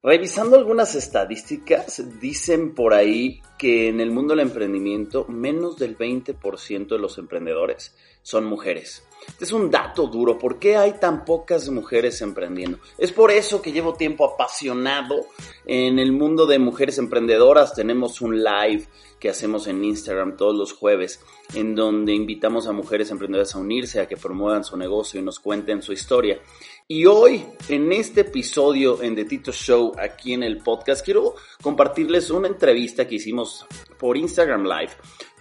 [0.00, 6.86] Revisando algunas estadísticas, dicen por ahí que en el mundo del emprendimiento menos del 20%
[6.86, 9.07] de los emprendedores son mujeres.
[9.26, 10.38] Este es un dato duro.
[10.38, 12.78] ¿Por qué hay tan pocas mujeres emprendiendo?
[12.96, 15.26] Es por eso que llevo tiempo apasionado
[15.66, 17.74] en el mundo de mujeres emprendedoras.
[17.74, 18.86] Tenemos un live
[19.18, 21.20] que hacemos en Instagram todos los jueves,
[21.54, 25.40] en donde invitamos a mujeres emprendedoras a unirse, a que promuevan su negocio y nos
[25.40, 26.40] cuenten su historia.
[26.86, 32.30] Y hoy, en este episodio en The Tito Show, aquí en el podcast, quiero compartirles
[32.30, 33.66] una entrevista que hicimos
[33.98, 34.92] por Instagram Live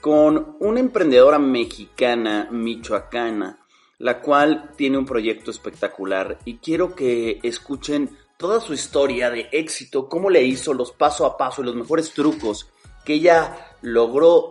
[0.02, 3.67] con una emprendedora mexicana, michoacana,
[4.00, 10.08] la cual tiene un proyecto espectacular y quiero que escuchen toda su historia de éxito,
[10.08, 12.70] cómo le hizo los paso a paso y los mejores trucos
[13.04, 14.50] que ella logró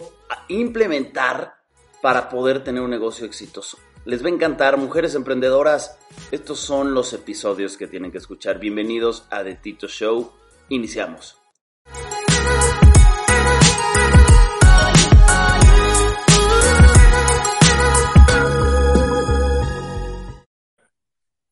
[0.48, 1.56] implementar
[2.02, 3.78] para poder tener un negocio exitoso.
[4.04, 5.98] Les va a encantar, mujeres emprendedoras.
[6.30, 8.58] Estos son los episodios que tienen que escuchar.
[8.58, 10.32] Bienvenidos a The Tito Show.
[10.68, 11.45] Iniciamos.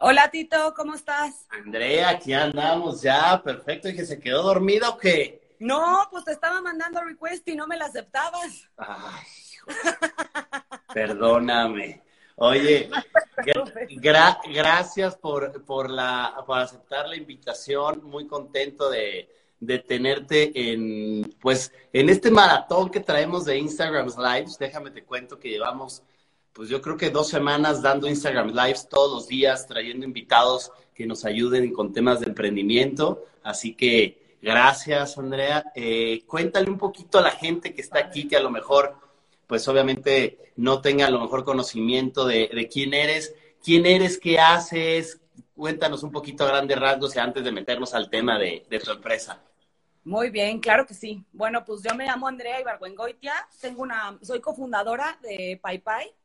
[0.06, 1.46] Hola Tito, ¿cómo estás?
[1.48, 3.88] Andrea, aquí andamos ya, perfecto.
[3.88, 5.56] ¿Y que se quedó dormida o qué?
[5.60, 8.68] No, pues te estaba mandando request y no me la aceptabas.
[8.76, 9.24] Ay,
[10.92, 12.02] perdóname.
[12.36, 12.90] Oye,
[14.52, 18.04] gracias por, por, la, por aceptar la invitación.
[18.04, 24.58] Muy contento de, de, tenerte en, pues, en este maratón que traemos de Instagram Lives.
[24.58, 26.02] Déjame te cuento que llevamos,
[26.54, 31.04] pues yo creo que dos semanas dando Instagram Lives todos los días, trayendo invitados que
[31.04, 33.24] nos ayuden con temas de emprendimiento.
[33.42, 35.72] Así que gracias, Andrea.
[35.74, 38.94] Eh, cuéntale un poquito a la gente que está aquí, que a lo mejor
[39.48, 45.20] pues obviamente no tenga a lo mejor conocimiento de, quién eres, quién eres, qué haces.
[45.56, 49.42] Cuéntanos un poquito a grandes rasgos y antes de meternos al tema de, tu empresa.
[50.04, 51.24] Muy bien, claro que sí.
[51.32, 55.82] Bueno, pues yo me llamo Andrea Ibargüengoitia, tengo una, soy cofundadora de Pai,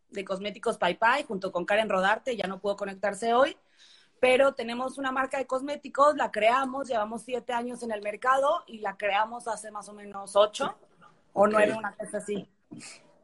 [0.09, 3.58] de Cosméticos Pai Pai, junto con Karen Rodarte, ya no pudo conectarse hoy,
[4.20, 8.80] pero tenemos una marca de cosméticos, la creamos, llevamos siete años en el mercado y
[8.80, 10.75] la creamos hace más o menos ocho
[11.34, 12.48] o nueve, una cosa así.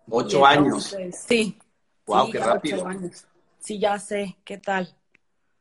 [0.10, 0.96] Ocho años.
[1.12, 1.58] Sí.
[2.06, 2.88] Wow, qué rápido.
[3.58, 4.38] Sí, ya sé.
[4.46, 4.96] ¿Qué tal?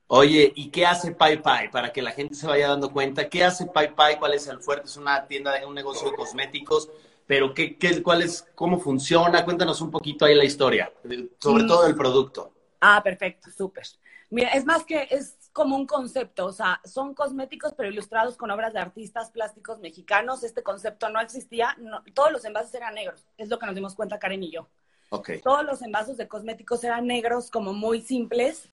[0.07, 1.71] Oye, ¿y qué hace Pai Pai?
[1.71, 3.29] Para que la gente se vaya dando cuenta.
[3.29, 4.19] ¿Qué hace Pai Pai?
[4.19, 4.87] ¿Cuál es el fuerte?
[4.87, 6.91] Es una tienda, un negocio de cosméticos.
[7.27, 9.45] Pero, ¿qué, qué, cuál es, ¿cómo funciona?
[9.45, 10.93] Cuéntanos un poquito ahí la historia,
[11.39, 12.53] sobre todo el producto.
[12.81, 13.85] Ah, perfecto, súper.
[14.31, 18.51] Mira, es más que, es como un concepto, o sea, son cosméticos pero ilustrados con
[18.51, 20.43] obras de artistas plásticos mexicanos.
[20.43, 21.77] Este concepto no existía,
[22.15, 24.69] todos los envases eran negros, es lo que nos dimos cuenta Karen y yo.
[25.11, 25.41] Okay.
[25.41, 28.71] Todos los envases de cosméticos eran negros, como muy simples,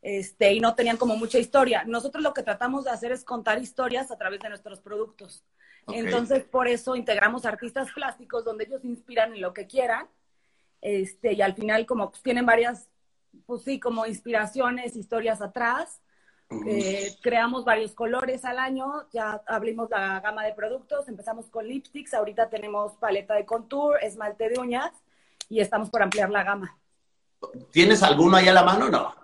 [0.00, 1.84] este, y no tenían como mucha historia.
[1.84, 5.44] Nosotros lo que tratamos de hacer es contar historias a través de nuestros productos.
[5.88, 10.06] Entonces, por eso integramos artistas plásticos donde ellos inspiran en lo que quieran.
[10.80, 12.88] Este, y al final, como pues, tienen varias,
[13.46, 16.00] pues sí, como inspiraciones, historias atrás,
[16.66, 22.12] eh, creamos varios colores al año, ya abrimos la gama de productos, empezamos con lipsticks,
[22.14, 24.92] ahorita tenemos paleta de contour, esmalte de uñas
[25.48, 26.76] y estamos por ampliar la gama.
[27.70, 29.14] ¿Tienes alguno ahí a la mano o no?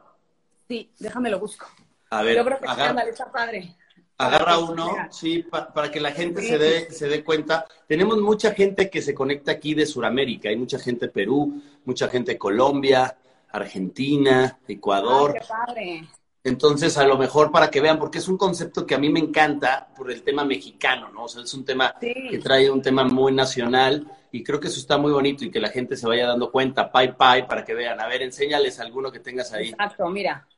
[0.68, 1.66] Sí, déjame lo busco.
[2.10, 3.76] A ver, Yo creo que agarra, está padre.
[4.20, 7.66] Agarra uno, sí, para que la gente se, dé, se dé cuenta.
[7.86, 12.08] Tenemos mucha gente que se conecta aquí de Sudamérica, hay mucha gente de Perú, mucha
[12.08, 13.16] gente de Colombia,
[13.50, 15.34] Argentina, Ecuador.
[15.34, 16.08] qué padre.
[16.42, 19.20] Entonces, a lo mejor para que vean, porque es un concepto que a mí me
[19.20, 21.24] encanta por el tema mexicano, ¿no?
[21.24, 24.80] O sea, es un tema que trae un tema muy nacional y creo que eso
[24.80, 27.74] está muy bonito y que la gente se vaya dando cuenta, pai pai, para que
[27.74, 28.00] vean.
[28.00, 29.68] A ver, enséñales alguno que tengas ahí.
[29.68, 30.48] Exacto, mira.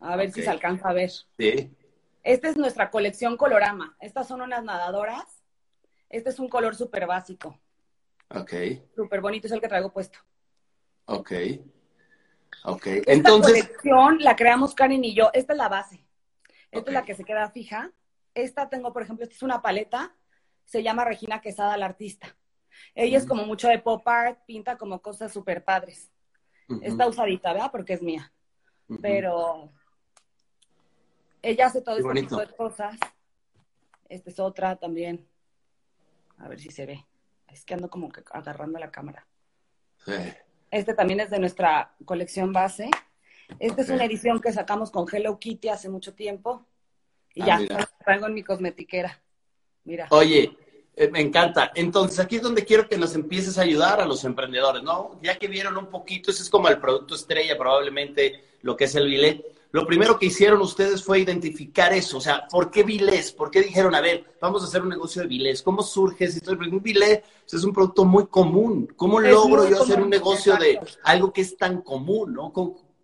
[0.00, 1.10] A ver si se alcanza a ver.
[1.10, 1.70] Sí.
[2.22, 3.96] Esta es nuestra colección Colorama.
[4.00, 5.42] Estas son unas nadadoras.
[6.08, 7.58] Este es un color súper básico.
[8.28, 8.52] Ok.
[8.94, 10.18] Súper bonito, es el que traigo puesto.
[11.06, 11.32] Ok.
[12.64, 13.66] Ok, Esta entonces.
[13.66, 15.30] colección la creamos Karen y yo.
[15.32, 16.06] Esta es la base.
[16.70, 17.90] Esta es la que se queda fija.
[18.34, 20.14] Esta tengo, por ejemplo, esta es una paleta.
[20.64, 22.36] Se llama Regina Quesada, la artista.
[22.94, 26.10] Ella es como mucho de pop art, pinta como cosas súper padres.
[26.82, 27.70] Está usadita, ¿verdad?
[27.70, 28.32] Porque es mía.
[29.02, 29.72] Pero
[31.42, 32.96] ella hace todo este tipo de cosas.
[34.08, 35.26] Esta es otra también.
[36.38, 37.04] A ver si se ve.
[37.48, 39.26] Es que ando como que agarrando la cámara.
[40.04, 40.12] Sí.
[40.70, 42.90] Este también es de nuestra colección base.
[43.58, 46.66] Esta es una edición que sacamos con Hello Kitty hace mucho tiempo.
[47.34, 49.20] Y ah, ya, traigo en mi cosmetiquera.
[49.84, 50.06] Mira.
[50.10, 50.56] Oye,
[50.94, 51.72] eh, me encanta.
[51.74, 55.18] Entonces, aquí es donde quiero que nos empieces a ayudar a los emprendedores, ¿no?
[55.22, 58.94] Ya que vieron un poquito, ese es como el producto estrella, probablemente lo que es
[58.94, 59.44] el billet.
[59.72, 62.18] Lo primero que hicieron ustedes fue identificar eso.
[62.18, 63.32] O sea, ¿por qué Vilés?
[63.32, 65.62] ¿Por qué dijeron, a ver, vamos a hacer un negocio de Vilés?
[65.62, 68.92] ¿Cómo surge ese Un Vilés es un producto muy común.
[68.96, 72.52] ¿Cómo logro yo hacer un negocio de algo que es tan común, ¿no?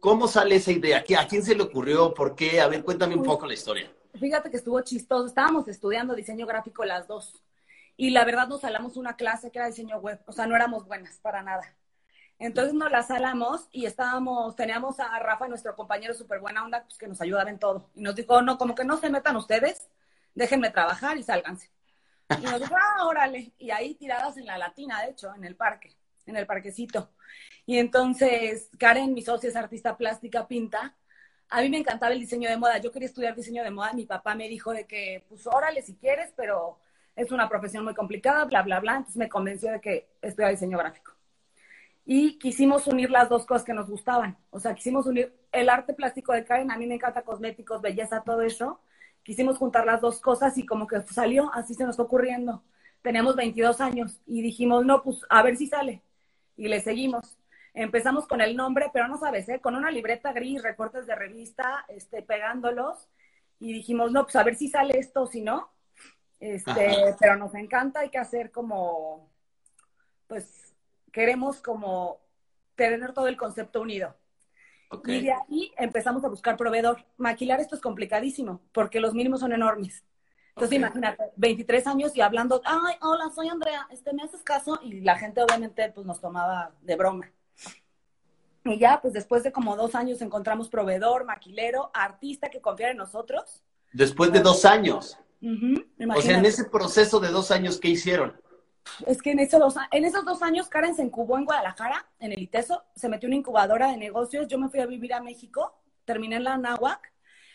[0.01, 1.05] ¿Cómo, sale esa idea?
[1.19, 2.13] ¿A quién se le ocurrió?
[2.13, 2.61] ¿Por qué?
[2.61, 3.91] A ver, cuéntame un poco la historia.
[4.19, 5.27] Fíjate que estuvo chistoso.
[5.27, 7.43] Estábamos estudiando diseño gráfico las dos.
[7.97, 10.21] Y la verdad nos salamos una clase que era diseño web.
[10.27, 11.75] O sea, no éramos buenas para nada.
[12.39, 16.97] Entonces nos la salamos y estábamos, teníamos a Rafa, nuestro compañero súper buena onda, pues
[16.97, 17.91] que nos ayudaba en todo.
[17.97, 19.89] Y nos dijo, no, como que no se metan ustedes,
[20.35, 21.71] déjenme trabajar y sálganse.
[22.41, 23.53] Y nos dijo, ah, órale.
[23.59, 25.97] Y ahí tiradas en la latina, de hecho, en el parque,
[26.27, 27.11] en el parquecito.
[27.67, 30.97] Y entonces Karen, mi socia, es artista plástica, pinta.
[31.51, 32.79] A mí me encantaba el diseño de moda.
[32.79, 33.93] Yo quería estudiar diseño de moda.
[33.95, 36.79] Mi papá me dijo de que, pues órale si quieres, pero
[37.17, 38.97] es una profesión muy complicada, bla, bla, bla.
[38.97, 41.18] Entonces me convenció de que estudiara diseño gráfico
[42.11, 44.39] y quisimos unir las dos cosas que nos gustaban.
[44.49, 48.23] O sea, quisimos unir el arte plástico de Karen, a mí me encanta cosméticos, belleza,
[48.25, 48.81] todo eso.
[49.23, 52.65] Quisimos juntar las dos cosas y como que salió, así se nos fue ocurriendo.
[53.03, 56.03] Teníamos 22 años y dijimos, no, pues a ver si sale.
[56.57, 57.37] Y le seguimos.
[57.75, 59.61] Empezamos con el nombre, pero no sabes, ¿eh?
[59.61, 63.07] con una libreta gris, recortes de revista, este, pegándolos.
[63.61, 65.69] Y dijimos, no, pues a ver si sale esto si no.
[66.41, 69.29] Este, pero nos encanta, hay que hacer como,
[70.27, 70.58] pues,
[71.19, 72.21] queremos como
[72.77, 74.15] tener todo el concepto unido.
[75.05, 77.05] Y de ahí empezamos a buscar proveedor.
[77.17, 80.05] Maquilar esto es complicadísimo porque los mínimos son enormes.
[80.51, 84.79] Entonces imagínate, 23 años y hablando, ay, hola, soy Andrea, este, ¿me haces caso?
[84.81, 87.29] Y la gente obviamente pues nos tomaba de broma.
[88.65, 92.99] Y ya, pues después de como dos años encontramos proveedor, maquilero, artista que confiara en
[92.99, 93.65] nosotros.
[93.93, 95.19] Después de dos años.
[95.43, 98.41] o sea, en ese proceso de dos años, ¿qué hicieron?
[99.07, 102.33] Es que en esos, dos, en esos dos años Karen se incubó en Guadalajara, en
[102.33, 105.75] el ITESO, se metió una incubadora de negocios, yo me fui a vivir a México,
[106.05, 107.13] terminé en la NAWAC,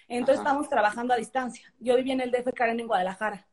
[0.07, 1.73] entonces estábamos trabajando a distancia.
[1.79, 3.47] Yo vivía en el DF, Karen en Guadalajara.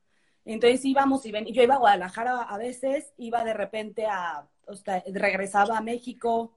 [0.45, 4.75] Entonces íbamos y ven, yo iba a Guadalajara a veces, iba de repente a, o
[4.75, 6.57] sea, regresaba a México,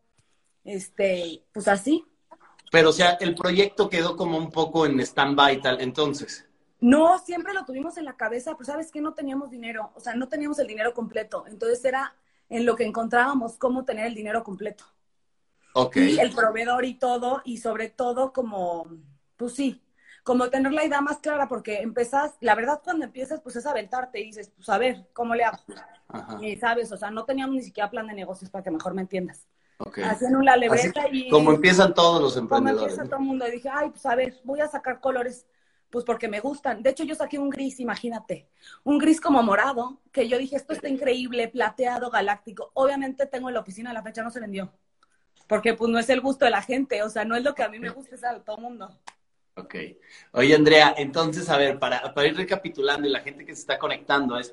[0.64, 2.06] este, pues así.
[2.72, 6.48] Pero o sea, el proyecto quedó como un poco en stand-by tal, entonces.
[6.83, 10.15] No, siempre lo tuvimos en la cabeza, pero sabes que no teníamos dinero, o sea,
[10.15, 11.45] no teníamos el dinero completo.
[11.47, 12.13] Entonces era
[12.50, 14.83] en lo que encontrábamos cómo tener el dinero completo.
[15.75, 15.95] Ok.
[15.95, 18.85] Y el proveedor y todo, y sobre todo como,
[19.38, 19.81] pues sí,
[20.25, 24.19] como tener la idea más clara, porque empezás, la verdad cuando empiezas, pues es aventarte
[24.19, 25.59] y dices, pues a ver, ¿cómo le hago?
[26.41, 29.03] Y sabes, o sea, no teníamos ni siquiera plan de negocios para que mejor me
[29.03, 29.47] entiendas.
[29.77, 30.03] Okay.
[30.03, 31.30] Hacían una lebreta y...
[31.30, 32.81] Como empiezan todos los emprendedores.
[32.81, 33.47] Como empieza todo el mundo.
[33.47, 35.47] Y dije, ay, pues a ver, voy a sacar colores
[35.94, 36.81] pues porque me gustan.
[36.81, 38.48] De hecho, yo saqué un gris, imagínate,
[38.84, 42.72] un gris como morado, que yo dije, esto está increíble, plateado, galáctico.
[42.74, 44.74] Obviamente tengo en la oficina, la fecha no se vendió,
[45.48, 47.62] porque pues no es el gusto de la gente, o sea, no es lo que
[47.62, 48.90] a mí me gusta, es a todo mundo.
[49.56, 49.75] Ok.
[50.31, 53.78] Oye, Andrea, entonces, a ver, para, para ir recapitulando y la gente que se está
[53.78, 54.51] conectando es,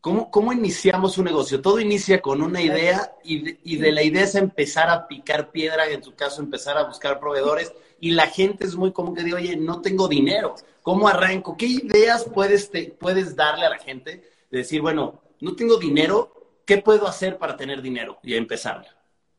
[0.00, 1.60] ¿Cómo, ¿Cómo, iniciamos un negocio?
[1.60, 5.50] Todo inicia con una idea y de, y de, la idea es empezar a picar
[5.50, 9.24] piedra, en tu caso empezar a buscar proveedores y la gente es muy común que
[9.24, 11.56] diga, oye, no tengo dinero, ¿cómo arranco?
[11.56, 16.60] ¿Qué ideas puedes, te, puedes darle a la gente de decir, bueno, no tengo dinero,
[16.64, 18.18] ¿qué puedo hacer para tener dinero?
[18.22, 18.86] Y empezar.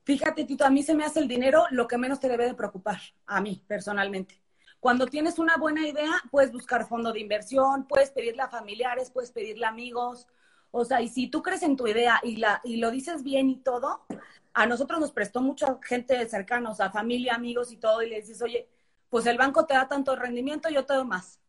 [0.03, 2.55] Fíjate, Tito, a mí se me hace el dinero lo que menos te debe de
[2.55, 4.41] preocupar, a mí personalmente.
[4.79, 9.31] Cuando tienes una buena idea, puedes buscar fondo de inversión, puedes pedirle a familiares, puedes
[9.31, 10.27] pedirle a amigos,
[10.71, 13.49] o sea, y si tú crees en tu idea y, la, y lo dices bien
[13.49, 14.05] y todo,
[14.53, 18.21] a nosotros nos prestó mucha gente cercana, o sea, familia, amigos y todo, y le
[18.21, 18.67] dices, oye,
[19.09, 21.39] pues el banco te da tanto rendimiento, yo te doy más.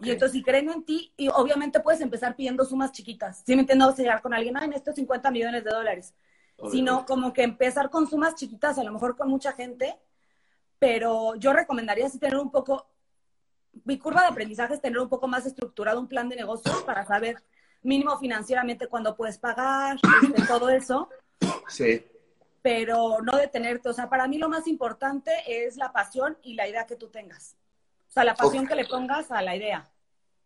[0.00, 3.42] Y entonces, si creen en ti, y obviamente puedes empezar pidiendo sumas chiquitas.
[3.44, 6.14] Si me entiendo, vas a llegar con alguien, ay, en estos 50 millones de dólares.
[6.70, 9.98] Sino como que empezar con sumas chiquitas, a lo mejor con mucha gente,
[10.78, 12.86] pero yo recomendaría así tener un poco,
[13.84, 17.04] mi curva de aprendizaje es tener un poco más estructurado un plan de negocios para
[17.04, 17.42] saber
[17.82, 21.08] mínimo financieramente cuándo puedes pagar, este, todo eso.
[21.66, 22.04] Sí.
[22.62, 23.88] Pero no detenerte.
[23.88, 27.08] O sea, para mí lo más importante es la pasión y la idea que tú
[27.08, 27.56] tengas.
[28.08, 29.88] O sea, la pasión que le pongas a la idea.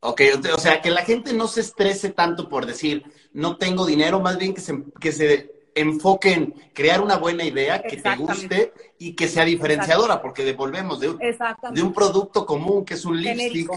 [0.00, 0.22] Ok,
[0.54, 4.38] o sea, que la gente no se estrese tanto por decir, no tengo dinero, más
[4.38, 9.14] bien que se, que se enfoque en crear una buena idea que te guste y
[9.14, 13.70] que sea diferenciadora, porque devolvemos de un, de un producto común que es un lipstick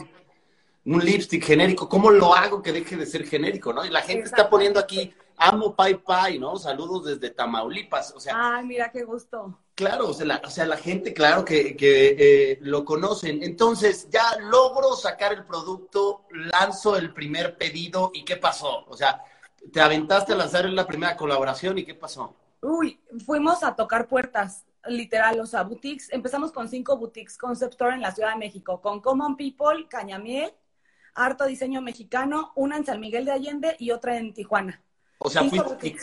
[0.85, 3.85] un lipstick genérico, ¿cómo lo hago que deje de ser genérico, no?
[3.85, 6.57] Y la gente está poniendo aquí, amo Pai Pai, ¿no?
[6.57, 8.33] Saludos desde Tamaulipas, o sea.
[8.35, 9.57] Ay, mira qué gusto.
[9.73, 13.41] Claro, o sea, la, o sea, la gente, claro que, que eh, lo conocen.
[13.41, 18.85] Entonces, ya logro sacar el producto, lanzo el primer pedido, ¿y qué pasó?
[18.87, 19.23] O sea,
[19.71, 22.35] te aventaste a lanzar la primera colaboración, ¿y qué pasó?
[22.61, 24.65] Uy, fuimos a tocar puertas.
[24.85, 26.11] literal, o sea, boutiques.
[26.11, 30.53] Empezamos con cinco boutiques Concept Store en la Ciudad de México, con Common People, Cañamiel,
[31.13, 34.81] Harto Diseño Mexicano, una en San Miguel de Allende y otra en Tijuana.
[35.21, 35.43] O sea,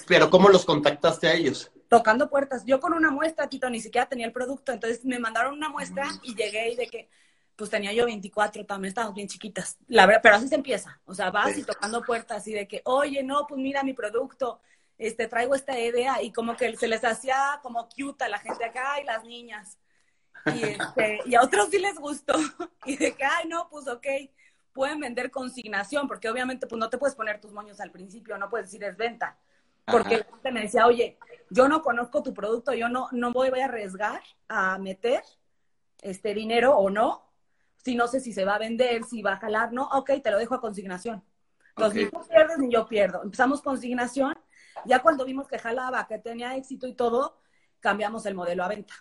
[0.07, 1.73] pero ¿cómo los contactaste a ellos?
[1.89, 2.65] Tocando puertas.
[2.67, 4.73] Yo con una muestra, Tito, ni siquiera tenía el producto.
[4.73, 7.09] Entonces me mandaron una muestra y llegué y de que,
[7.57, 9.79] pues tenía yo 24, también estábamos bien chiquitas.
[9.89, 11.01] La verdad, pero así se empieza.
[11.07, 14.61] O sea, vas y tocando puertas y de que, oye, no, pues mira mi producto,
[14.99, 16.23] este, traigo esta idea.
[16.23, 19.79] Y como que se les hacía como cute a la gente acá y las niñas.
[20.55, 22.35] Y, este, y a otros sí les gustó.
[22.85, 24.07] Y de que, ay, no, pues ok
[24.77, 28.51] pueden vender consignación, porque obviamente pues no te puedes poner tus moños al principio, no
[28.51, 29.39] puedes decir es venta.
[29.87, 31.17] Porque la gente me decía, oye,
[31.49, 35.23] yo no conozco tu producto, yo no, no voy, a arriesgar a meter
[36.03, 37.25] este dinero o no,
[37.77, 40.31] si no sé si se va a vender, si va a jalar, no, ok, te
[40.31, 41.25] lo dejo a consignación.
[41.71, 43.23] Entonces, ni tú pierdes ni yo pierdo.
[43.23, 44.35] Empezamos consignación,
[44.85, 47.39] ya cuando vimos que jalaba, que tenía éxito y todo,
[47.81, 48.95] cambiamos el modelo a venta.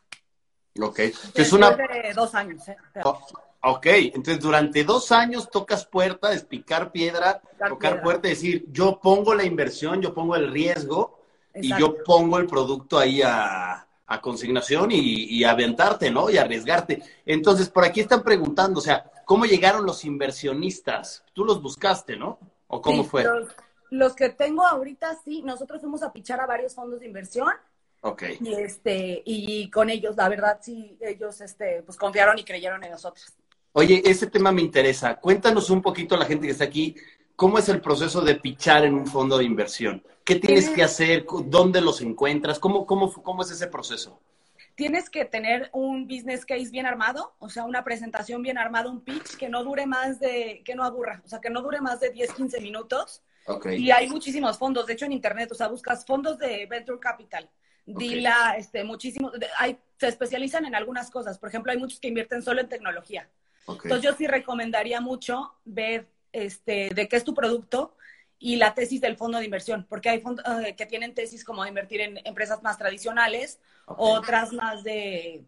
[0.79, 0.99] Ok.
[0.99, 1.71] es una...
[1.71, 2.67] de dos años.
[2.67, 2.77] ¿eh?
[3.03, 3.19] Oh,
[3.67, 9.33] Ok, entonces durante dos años tocas puerta, es picar piedra, tocar puerta, decir, yo pongo
[9.33, 11.19] la inversión, yo pongo el riesgo
[11.55, 13.81] y yo pongo el producto ahí a,
[14.21, 16.29] consignación y, aventarte, ¿no?
[16.29, 17.01] Y arriesgarte.
[17.25, 21.23] Entonces, por aquí están preguntando, o sea, ¿cómo llegaron los inversionistas?
[21.33, 22.37] Tú los buscaste, ¿no?
[22.67, 23.25] ¿O cómo fue?
[23.89, 27.49] Los, que tengo ahorita, sí, nosotros fuimos a pichar a varios fondos de inversión.
[28.01, 28.23] Ok.
[28.41, 32.91] Y, este, y con ellos, la verdad, sí, ellos este, pues confiaron y creyeron en
[32.91, 33.33] nosotros.
[33.77, 35.15] Oye, ese tema me interesa.
[35.15, 36.95] Cuéntanos un poquito a la gente que está aquí,
[37.35, 40.01] ¿cómo es el proceso de pichar en un fondo de inversión?
[40.23, 41.25] ¿Qué tienes que hacer?
[41.47, 42.57] ¿Dónde los encuentras?
[42.57, 44.17] ¿Cómo, cómo, cómo es ese proceso?
[44.75, 49.01] Tienes que tener un business case bien armado, o sea, una presentación bien armada, un
[49.01, 51.99] pitch que no dure más de, que no aburra, o sea, que no dure más
[51.99, 53.23] de 10, 15 minutos.
[53.45, 53.77] Okay.
[53.77, 57.49] Y hay muchísimos fondos, de hecho en internet, o sea, buscas fondos de venture capital,
[57.85, 61.37] Dila, este, muchísimos, hay, se especializan en algunas cosas.
[61.37, 63.29] Por ejemplo, hay muchos que invierten solo en tecnología.
[63.67, 67.95] Entonces yo sí recomendaría mucho ver este, de qué es tu producto
[68.37, 71.63] y la tesis del fondo de inversión, porque hay fondos eh, que tienen tesis como
[71.63, 75.45] de invertir en empresas más tradicionales, otras más de,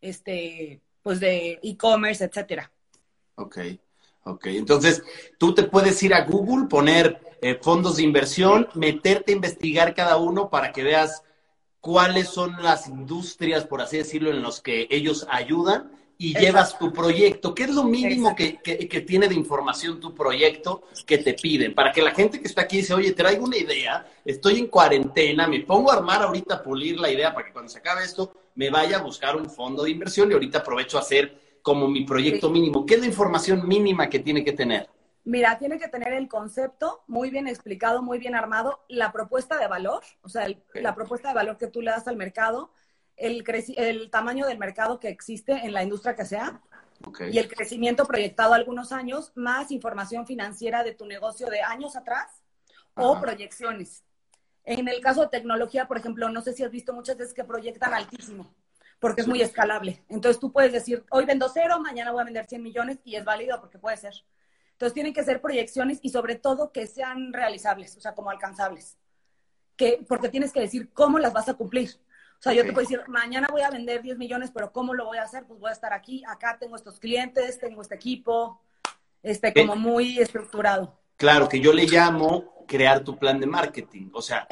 [0.00, 2.70] este, pues de e-commerce, etcétera.
[3.36, 3.58] Ok,
[4.24, 4.46] ok.
[4.46, 5.02] Entonces,
[5.38, 10.16] tú te puedes ir a Google, poner eh, fondos de inversión, meterte a investigar cada
[10.18, 11.22] uno para que veas
[11.80, 16.92] cuáles son las industrias, por así decirlo, en los que ellos ayudan y llevas tu
[16.92, 17.54] proyecto.
[17.54, 21.74] ¿Qué es lo mínimo que, que, tiene de información tu proyecto que te piden?
[21.74, 25.46] Para que la gente que está aquí dice, oye, traigo una idea, estoy en cuarentena,
[25.46, 28.32] me pongo a armar ahorita, a pulir la idea para que cuando se acabe esto
[28.54, 32.04] me vaya a buscar un fondo de inversión y ahorita aprovecho a hacer como mi
[32.04, 32.86] proyecto mínimo.
[32.86, 34.88] ¿Qué es la información mínima que tiene que tener?
[35.24, 39.66] Mira, tiene que tener el concepto muy bien explicado, muy bien armado, la propuesta de
[39.66, 42.70] valor, o sea, la propuesta de valor que tú le das al mercado,
[43.16, 43.44] el,
[43.76, 46.60] el tamaño del mercado que existe en la industria que sea
[47.30, 52.42] y el crecimiento proyectado algunos años, más información financiera de tu negocio de años atrás
[52.94, 54.02] o proyecciones.
[54.64, 57.44] En el caso de tecnología, por ejemplo, no sé si has visto muchas veces que
[57.44, 58.52] proyectan altísimo,
[58.98, 60.02] porque es muy escalable.
[60.08, 63.24] Entonces tú puedes decir, hoy vendo cero, mañana voy a vender 100 millones y es
[63.24, 64.14] válido porque puede ser.
[64.72, 68.96] Entonces tienen que ser proyecciones y sobre todo que sean realizables, o sea, como alcanzables.
[69.76, 71.90] Que, porque tienes que decir cómo las vas a cumplir.
[72.38, 75.06] O sea, yo te puedo decir, mañana voy a vender 10 millones, pero ¿cómo lo
[75.06, 75.44] voy a hacer?
[75.46, 78.60] Pues voy a estar aquí, acá tengo estos clientes, tengo este equipo,
[79.22, 80.98] este como muy estructurado.
[81.16, 84.10] Claro, que yo le llamo crear tu plan de marketing.
[84.12, 84.46] O sea,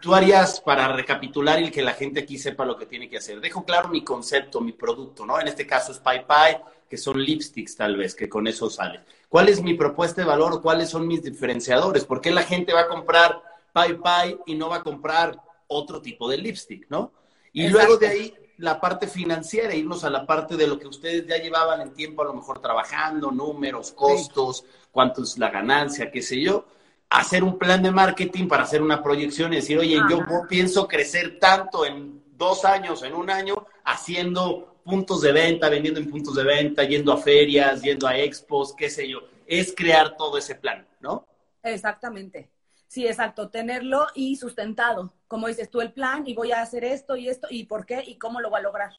[0.00, 3.40] tú, harías para recapitular y que la gente aquí sepa lo que tiene que hacer.
[3.40, 5.40] Dejo claro mi concepto, mi producto, ¿no?
[5.40, 6.58] En este caso es Pai Pai,
[6.88, 9.00] que son lipsticks tal vez, que con eso sale.
[9.28, 10.60] ¿Cuál es mi propuesta de valor?
[10.60, 12.04] ¿Cuáles son mis diferenciadores?
[12.04, 13.40] ¿Por qué la gente va a comprar
[13.72, 17.12] Pai Pai y no va a comprar otro tipo de lipstick, ¿no?
[17.52, 21.26] Y luego de ahí la parte financiera, irnos a la parte de lo que ustedes
[21.26, 26.20] ya llevaban en tiempo, a lo mejor trabajando, números, costos, cuánto es la ganancia, qué
[26.20, 26.66] sé yo.
[27.08, 31.38] Hacer un plan de marketing para hacer una proyección y decir, oye, yo pienso crecer
[31.40, 36.44] tanto en dos años, en un año, haciendo puntos de venta, vendiendo en puntos de
[36.44, 39.20] venta, yendo a ferias, yendo a expos, qué sé yo.
[39.46, 41.26] Es crear todo ese plan, ¿no?
[41.62, 42.50] Exactamente.
[42.86, 45.12] Sí, exacto, tenerlo y sustentado.
[45.30, 48.02] Como dices tú, el plan y voy a hacer esto y esto y por qué
[48.04, 48.90] y cómo lo voy a lograr.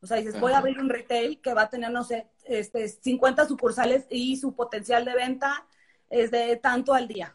[0.00, 2.88] O sea, dices, voy a abrir un retail que va a tener, no sé, este,
[2.88, 5.66] 50 sucursales y su potencial de venta
[6.08, 7.34] es de tanto al día.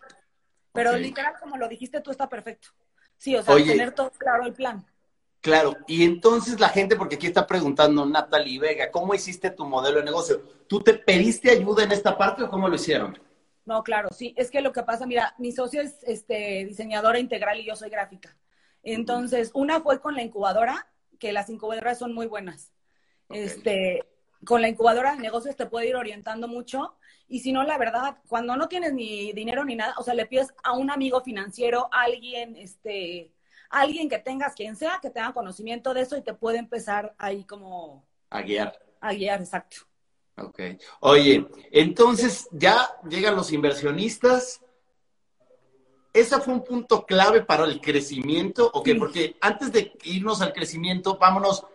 [0.74, 2.70] Pero literal, como lo dijiste tú, está perfecto.
[3.16, 4.88] Sí, o sea, tener todo claro el plan.
[5.40, 10.00] Claro, y entonces la gente, porque aquí está preguntando Natalie Vega, ¿cómo hiciste tu modelo
[10.00, 10.42] de negocio?
[10.66, 13.20] ¿Tú te pediste ayuda en esta parte o cómo lo hicieron?
[13.66, 14.34] No, claro, sí.
[14.38, 17.90] Es que lo que pasa, mira, mi socio es este, diseñadora integral y yo soy
[17.90, 18.36] gráfica.
[18.84, 20.88] Entonces, una fue con la incubadora,
[21.20, 22.72] que las incubadoras son muy buenas.
[23.30, 24.04] Este,
[24.44, 26.96] con la incubadora de negocios te puede ir orientando mucho.
[27.28, 30.26] Y si no, la verdad, cuando no tienes ni dinero ni nada, o sea, le
[30.26, 33.32] pides a un amigo financiero, alguien, este,
[33.70, 37.46] alguien que tengas, quien sea, que tenga conocimiento de eso y te puede empezar ahí
[37.46, 38.06] como...
[38.30, 38.78] A guiar.
[39.00, 39.78] A guiar, exacto.
[40.38, 40.60] Ok.
[41.02, 44.62] Oye, entonces ya llegan los inversionistas.
[46.14, 48.70] ¿Ese fue un punto clave para el crecimiento?
[48.74, 48.96] ¿O qué?
[48.96, 51.66] Porque antes de irnos al crecimiento, vámonos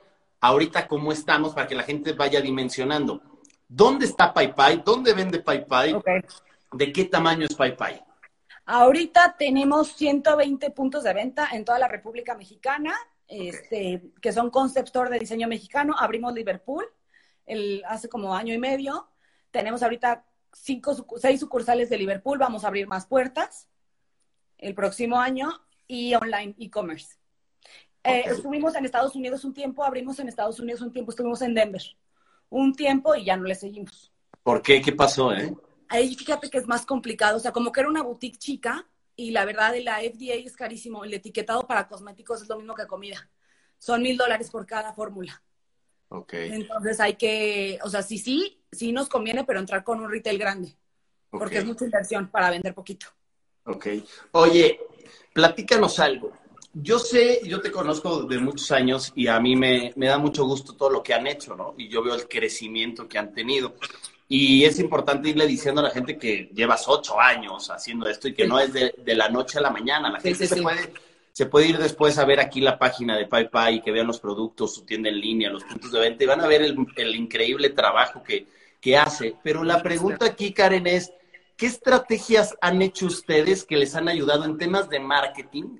[0.41, 3.21] ahorita cómo estamos para que la gente vaya dimensionando.
[3.69, 4.83] ¿Dónde está PayPay?
[4.85, 5.97] ¿Dónde vende PayPay?
[6.73, 8.03] ¿De qué tamaño es PayPay?
[8.67, 12.95] Ahorita tenemos 120 puntos de venta en toda la República Mexicana,
[13.29, 15.95] este, que son concept store de diseño mexicano.
[15.97, 16.85] Abrimos Liverpool
[17.47, 19.09] el, hace como año y medio.
[19.51, 22.39] Tenemos ahorita cinco, seis sucursales de Liverpool.
[22.39, 23.69] Vamos a abrir más puertas
[24.59, 25.51] el próximo año
[25.87, 27.17] y online e-commerce.
[28.05, 31.55] Eh, estuvimos en Estados Unidos un tiempo, abrimos en Estados Unidos un tiempo, estuvimos en
[31.55, 31.83] Denver
[32.49, 34.13] un tiempo y ya no le seguimos.
[34.43, 34.81] ¿Por qué?
[34.81, 35.55] ¿Qué pasó, eh?
[35.89, 39.31] Ahí fíjate que es más complicado, o sea, como que era una boutique chica y
[39.31, 41.05] la verdad de la FDA es carísimo.
[41.05, 43.29] El etiquetado para cosméticos es lo mismo que comida.
[43.79, 45.43] Son mil dólares por cada fórmula.
[46.09, 46.35] Ok.
[46.35, 50.39] Entonces hay que, o sea, sí, sí, sí nos conviene, pero entrar con un retail
[50.39, 50.77] grande.
[51.31, 53.07] Porque es mucha inversión para vender poquito.
[53.65, 53.89] Ok.
[54.33, 54.81] Oye,
[55.33, 56.33] platícanos algo
[56.83, 60.75] yo sé, yo te conozco de muchos años y a mí me, da mucho gusto
[60.75, 61.75] todo lo que han hecho, ¿no?
[61.79, 63.77] Y yo veo el crecimiento que han tenido.
[64.29, 68.35] Y es importante irle diciendo a la gente que llevas ocho años haciendo esto y
[68.35, 70.11] que no es de, la noche a la mañana.
[70.11, 70.93] La gente se, puede,
[71.37, 74.21] se puede ir después a ver aquí la página de PayPay y que vean los
[74.21, 77.69] productos, su tienda en línea, los puntos de venta y van a ver el, increíble
[77.69, 78.47] trabajo que,
[78.81, 79.37] que hace.
[79.43, 81.13] Pero la pregunta aquí, Karen, es,
[81.59, 85.77] ¿qué estrategias han hecho ustedes que les han ayudado en temas de marketing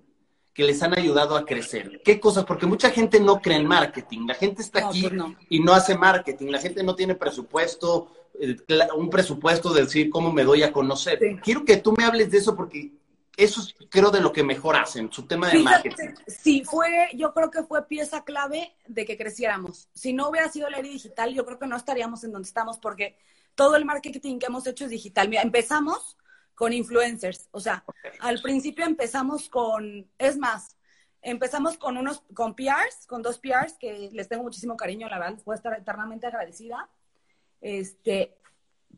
[0.53, 2.03] que les han ayudado a crecer?
[2.05, 2.45] ¿Qué cosas?
[2.45, 4.27] Porque mucha gente no cree en marketing.
[4.27, 6.49] La gente está aquí pues y no hace marketing.
[6.49, 8.59] La gente no tiene presupuesto, eh,
[8.95, 11.19] un presupuesto de decir cómo me doy a conocer.
[11.43, 12.93] Quiero que tú me hables de eso porque
[13.37, 16.15] eso es, creo, de lo que mejor hacen, su tema de marketing.
[16.27, 19.89] Sí, fue, yo creo que fue pieza clave de que creciéramos.
[19.93, 23.19] Si no hubiera sido la digital, yo creo que no estaríamos en donde estamos porque
[23.55, 25.29] todo el marketing que hemos hecho es digital.
[25.29, 26.17] Mira, empezamos
[26.55, 27.49] con influencers.
[27.53, 27.85] O sea,
[28.21, 30.77] al principio empezamos con, es más,
[31.23, 35.39] empezamos con unos, con PRs, con dos PRs que les tengo muchísimo cariño, la verdad,
[35.45, 36.89] puedo estar eternamente agradecida.
[37.61, 38.37] Este,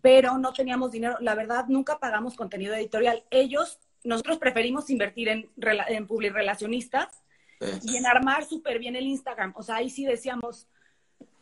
[0.01, 3.25] pero no teníamos dinero, la verdad, nunca pagamos contenido editorial.
[3.31, 5.51] Ellos, nosotros preferimos invertir en,
[5.89, 7.23] en public relacionistas
[7.83, 9.53] y en armar súper bien el Instagram.
[9.57, 10.69] O sea, ahí sí decíamos,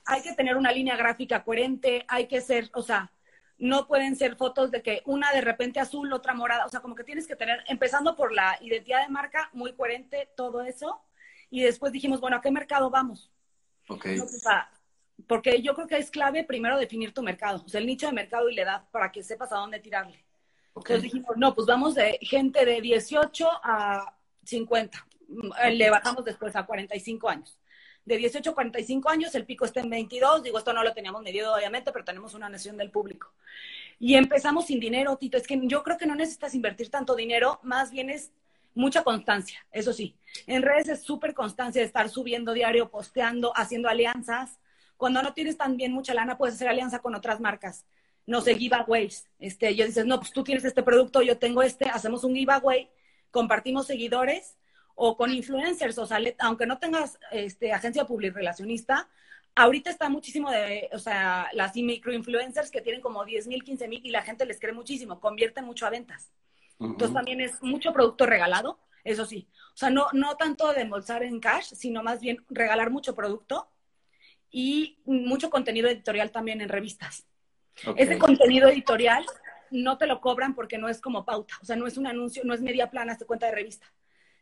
[0.05, 3.13] hay que tener una línea gráfica coherente, hay que ser, o sea,
[3.59, 6.95] no pueden ser fotos de que una de repente azul, otra morada, o sea, como
[6.95, 11.03] que tienes que tener, empezando por la identidad de marca, muy coherente, todo eso,
[11.51, 13.33] y después dijimos, bueno, ¿a qué mercado vamos?
[13.89, 14.07] Ok.
[15.27, 18.13] porque yo creo que es clave primero definir tu mercado, o sea, el nicho de
[18.13, 20.26] mercado y la edad, para que sepas a dónde tirarle.
[20.77, 25.07] Entonces dijimos, no, pues vamos de gente de 18 a 50,
[25.73, 27.59] le bajamos después a 45 años
[28.07, 31.23] de 18 a 45 años, el pico está en 22, digo, esto no lo teníamos
[31.23, 33.33] medido obviamente, pero tenemos una nación del público.
[33.99, 37.59] Y empezamos sin dinero, Tito, es que yo creo que no necesitas invertir tanto dinero,
[37.65, 38.31] más bien es
[38.75, 40.15] mucha constancia, eso sí.
[40.47, 44.61] En redes es súper constancia de estar subiendo diario, posteando, haciendo alianzas.
[44.97, 47.87] Cuando no tienes tan bien mucha lana, puedes hacer alianza con otras marcas.
[48.27, 49.29] No sé, giveaways.
[49.39, 52.91] Este, yo dices, no, pues tú tienes este producto, yo tengo este, hacemos un giveaway,
[53.31, 54.57] compartimos seguidores
[54.95, 59.09] o con influencers, o sea, aunque no tengas este, agencia public relacionista,
[59.55, 64.01] ahorita está muchísimo de, o sea, las microinfluencers que tienen como 10 mil, 15 mil
[64.05, 66.31] y la gente les cree muchísimo, convierten mucho a ventas.
[66.79, 69.49] Entonces también es mucho producto regalado, eso sí.
[69.75, 73.71] O sea, no, no tanto de embolsar en cash, sino más bien regalar mucho producto
[74.51, 77.27] y mucho contenido editorial también en revistas.
[77.97, 79.25] Ese contenido editorial
[79.71, 82.43] no te lo cobran porque no es como pauta, o sea, no es un anuncio,
[82.45, 83.87] no es media plana, es cuenta de revista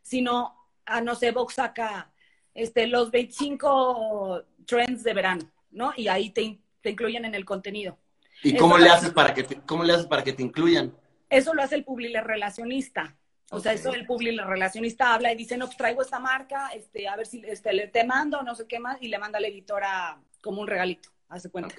[0.05, 2.11] sino, a no sé, Vox saca
[2.53, 5.93] este, los 25 trends de verano, ¿no?
[5.97, 7.97] Y ahí te, incluyen en el contenido.
[8.43, 10.95] ¿Y cómo le, haces para que te, cómo le haces para que te incluyan?
[11.27, 13.17] Eso lo hace el public relacionista.
[13.49, 17.07] O sea, eso el public relacionista habla y dice, no, pues traigo esta marca, este,
[17.07, 19.41] a ver si este, le, te mando, no sé qué más, y le manda a
[19.41, 21.73] la editora como un regalito, hace cuenta.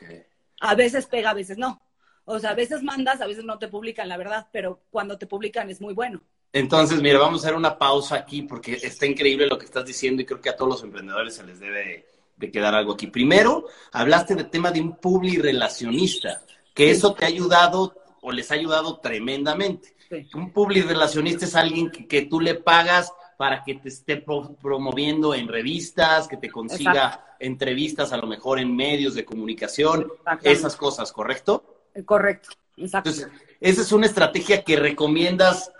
[0.60, 1.80] A veces pega, a veces no.
[2.24, 5.26] O sea, a veces mandas, a veces no te publican, la verdad, pero cuando te
[5.26, 6.22] publican es muy bueno.
[6.52, 10.22] Entonces, mira, vamos a hacer una pausa aquí porque está increíble lo que estás diciendo
[10.22, 13.08] y creo que a todos los emprendedores se les debe de quedar algo aquí.
[13.08, 16.42] Primero, hablaste del tema de un public relacionista,
[16.74, 19.94] que eso te ha ayudado o les ha ayudado tremendamente.
[20.34, 25.48] Un public relacionista es alguien que, tú le pagas para que te esté promoviendo en
[25.48, 30.10] revistas, que te consiga entrevistas a lo mejor en medios de comunicación,
[30.42, 31.84] esas cosas, ¿correcto?
[32.04, 33.10] Correcto, exacto.
[33.10, 33.28] Entonces,
[33.60, 35.72] esa es una estrategia que recomiendas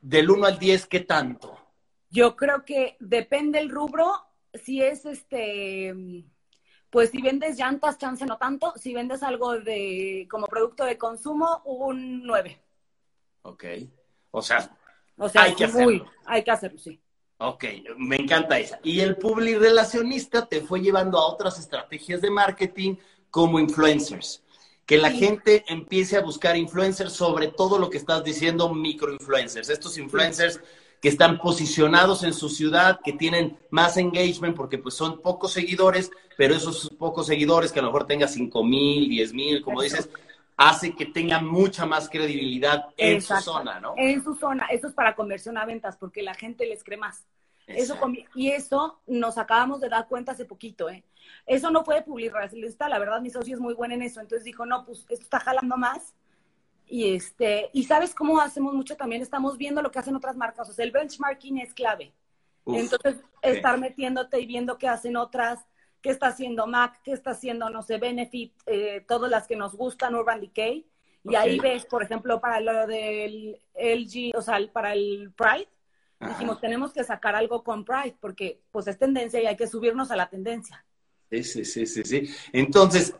[0.00, 1.56] del 1 al 10, ¿qué tanto?
[2.10, 4.10] Yo creo que depende el rubro,
[4.52, 5.94] si es este,
[6.90, 11.62] pues si vendes llantas, chance no tanto, si vendes algo de como producto de consumo,
[11.64, 12.60] un 9.
[13.42, 13.64] Ok.
[14.32, 14.76] O sea,
[15.20, 16.10] o sea hay que hacerlo.
[16.26, 17.00] Hay que hacerlo, sí.
[17.38, 17.64] Ok,
[17.96, 18.80] me encanta esa.
[18.82, 22.96] Y el public relacionista te fue llevando a otras estrategias de marketing
[23.30, 24.42] como influencers
[24.90, 29.68] que la gente empiece a buscar influencers, sobre todo lo que estás diciendo, microinfluencers.
[29.68, 30.58] Estos influencers
[31.00, 36.10] que están posicionados en su ciudad, que tienen más engagement porque pues son pocos seguidores,
[36.36, 40.10] pero esos pocos seguidores que a lo mejor tenga 5 mil, 10 mil, como dices,
[40.60, 43.94] hace que tengan mucha más credibilidad en su zona, ¿no?
[43.96, 44.66] En su zona.
[44.66, 47.24] Eso es para conversión a ventas porque la gente les cree más.
[47.66, 47.96] Eso,
[48.34, 51.02] y eso nos acabamos de dar cuenta hace poquito, ¿eh?
[51.46, 54.66] Eso no puede publicar, la verdad mi socio es muy bueno en eso, entonces dijo,
[54.66, 56.14] no, pues esto está jalando más.
[56.86, 60.68] Y, este, y sabes cómo hacemos mucho también, estamos viendo lo que hacen otras marcas,
[60.68, 62.12] o sea, el benchmarking es clave.
[62.66, 65.64] entonces, estar metiéndote y viendo qué hacen otras,
[66.02, 69.74] qué está haciendo Mac, qué está haciendo, no sé, Benefit, eh, todas las que nos
[69.76, 70.86] gustan, Urban Decay.
[71.24, 75.68] Y ahí ves, por ejemplo, para lo del LG, o sea, para el Pride,
[76.18, 80.10] dijimos, tenemos que sacar algo con Pride, porque pues es tendencia y hay que subirnos
[80.10, 80.84] a la tendencia.
[81.30, 82.34] Sí, sí, sí, sí, sí.
[82.52, 83.14] Entonces,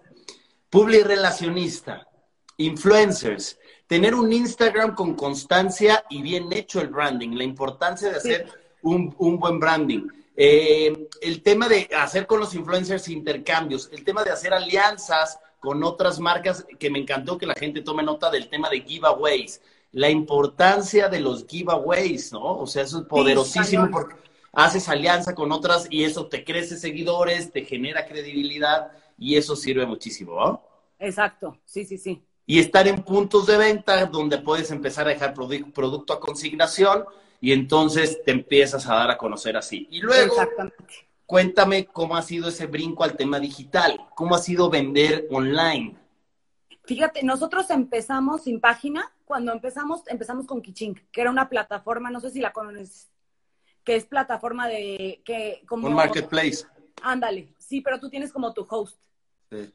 [0.71, 2.09] public relacionista,
[2.57, 8.47] influencers, tener un Instagram con constancia y bien hecho el branding, la importancia de hacer
[8.83, 10.07] un, buen branding.
[10.37, 15.83] Eh, el tema de hacer con los influencers intercambios, el tema de hacer alianzas con
[15.85, 19.61] otras marcas, que me encantó que la gente tome nota del tema de giveaways,
[19.93, 22.59] la importancia de los giveaways, ¿no?
[22.59, 24.14] O sea, eso es poderosísimo porque
[24.53, 29.85] haces alianza con otras y eso te crece seguidores, te genera credibilidad y eso sirve
[29.87, 30.62] muchísimo, ¿no?
[30.99, 32.23] Exacto, sí, sí, sí.
[32.47, 37.05] Y estar en puntos de venta donde puedes empezar a dejar producto a consignación
[37.40, 39.88] y entonces te empiezas a dar a conocer así.
[39.90, 40.35] Y luego,
[41.26, 45.96] cuéntame cómo ha sido ese brinco al tema digital, cómo ha sido vender online.
[46.85, 49.11] Fíjate, nosotros empezamos sin página.
[49.24, 53.11] Cuando empezamos, empezamos con Kichink, que era una plataforma, no sé si la conoces,
[53.85, 56.66] que es plataforma de que como un marketplace.
[57.03, 58.98] Ándale, sí, pero tú tienes como tu host.
[59.50, 59.72] Sí.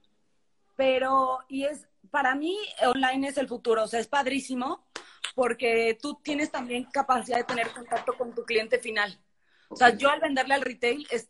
[0.75, 4.85] Pero y es para mí online es el futuro, o sea, es padrísimo
[5.33, 9.19] porque tú tienes también capacidad de tener contacto con tu cliente final.
[9.67, 11.27] O sea, yo al venderle al retail, es,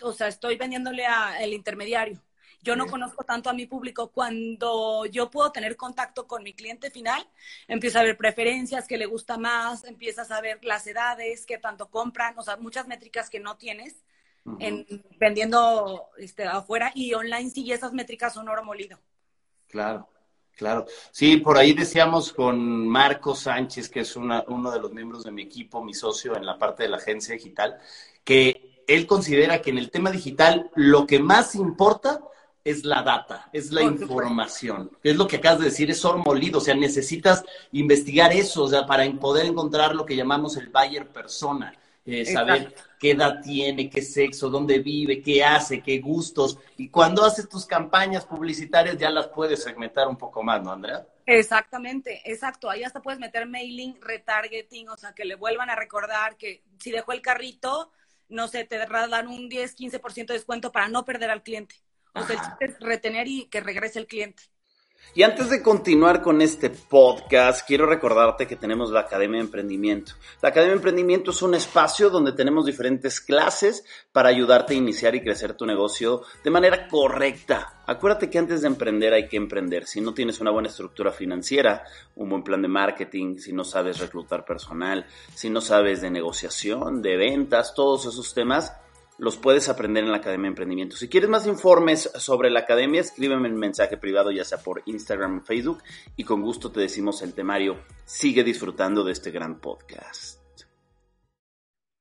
[0.00, 2.18] o sea, estoy vendiéndole al intermediario.
[2.62, 4.10] Yo no conozco tanto a mi público.
[4.10, 7.28] Cuando yo puedo tener contacto con mi cliente final,
[7.68, 11.90] empiezo a ver preferencias, qué le gusta más, empiezas a ver las edades, qué tanto
[11.90, 14.02] compran, o sea, muchas métricas que no tienes
[14.60, 14.86] en,
[15.20, 18.98] vendiendo este, afuera y online sí, esas métricas son oro molido.
[19.68, 20.08] Claro.
[20.56, 25.32] Claro, sí, por ahí decíamos con Marco Sánchez, que es uno de los miembros de
[25.32, 27.78] mi equipo, mi socio en la parte de la agencia digital,
[28.22, 32.20] que él considera que en el tema digital lo que más importa
[32.64, 34.90] es la data, es la información.
[35.02, 36.58] Es lo que acabas de decir, es oro molido.
[36.58, 41.08] O sea, necesitas investigar eso, o sea, para poder encontrar lo que llamamos el buyer
[41.08, 41.74] persona.
[42.04, 46.58] Eh, saber qué edad tiene, qué sexo, dónde vive, qué hace, qué gustos.
[46.76, 51.06] Y cuando haces tus campañas publicitarias ya las puedes segmentar un poco más, ¿no, Andrea?
[51.26, 52.68] Exactamente, exacto.
[52.68, 56.90] Ahí hasta puedes meter mailing, retargeting, o sea, que le vuelvan a recordar que si
[56.90, 57.92] dejó el carrito,
[58.28, 61.76] no sé, te dan un 10, 15% de descuento para no perder al cliente.
[62.14, 64.42] O sea, el es retener y que regrese el cliente.
[65.14, 70.14] Y antes de continuar con este podcast, quiero recordarte que tenemos la Academia de Emprendimiento.
[70.40, 75.14] La Academia de Emprendimiento es un espacio donde tenemos diferentes clases para ayudarte a iniciar
[75.14, 77.82] y crecer tu negocio de manera correcta.
[77.86, 79.86] Acuérdate que antes de emprender hay que emprender.
[79.86, 81.84] Si no tienes una buena estructura financiera,
[82.14, 87.02] un buen plan de marketing, si no sabes reclutar personal, si no sabes de negociación,
[87.02, 88.72] de ventas, todos esos temas,
[89.18, 90.96] los puedes aprender en la Academia de Emprendimiento.
[90.96, 95.38] Si quieres más informes sobre la Academia, escríbeme un mensaje privado, ya sea por Instagram
[95.38, 95.82] o Facebook,
[96.16, 97.84] y con gusto te decimos el temario.
[98.04, 100.40] Sigue disfrutando de este gran podcast.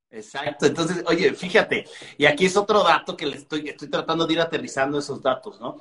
[0.09, 1.85] Exacto, entonces, oye, fíjate,
[2.17, 5.61] y aquí es otro dato que le estoy, estoy tratando de ir aterrizando esos datos,
[5.61, 5.79] ¿no?